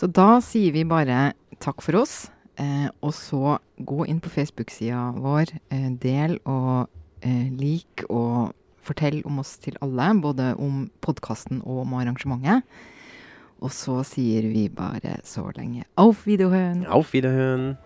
Så 0.00 0.08
da 0.08 0.28
sier 0.44 0.72
vi 0.72 0.86
bare 0.88 1.32
takk 1.60 1.82
for 1.84 2.00
oss. 2.00 2.30
Eh, 2.60 2.88
og 3.00 3.12
så 3.16 3.58
gå 3.78 4.06
inn 4.10 4.20
på 4.20 4.32
Facebook-sida 4.32 5.10
vår, 5.16 5.54
eh, 5.72 5.90
del 6.02 6.38
og 6.44 6.90
eh, 7.24 7.48
lik 7.56 8.04
og 8.08 8.52
fortell 8.84 9.20
om 9.28 9.40
oss 9.40 9.56
til 9.62 9.76
alle. 9.84 10.10
Både 10.20 10.54
om 10.60 10.88
podkasten 11.04 11.62
og 11.64 11.84
om 11.86 11.94
arrangementet. 12.00 12.66
Og 13.60 13.72
så 13.76 14.00
sier 14.08 14.48
vi 14.48 14.68
bare 14.72 15.18
så 15.24 15.50
lenge 15.56 15.84
auf 16.00 16.24
Wiederhören. 16.26 16.86
Auf 16.88 17.12
Wiederhören. 17.12 17.76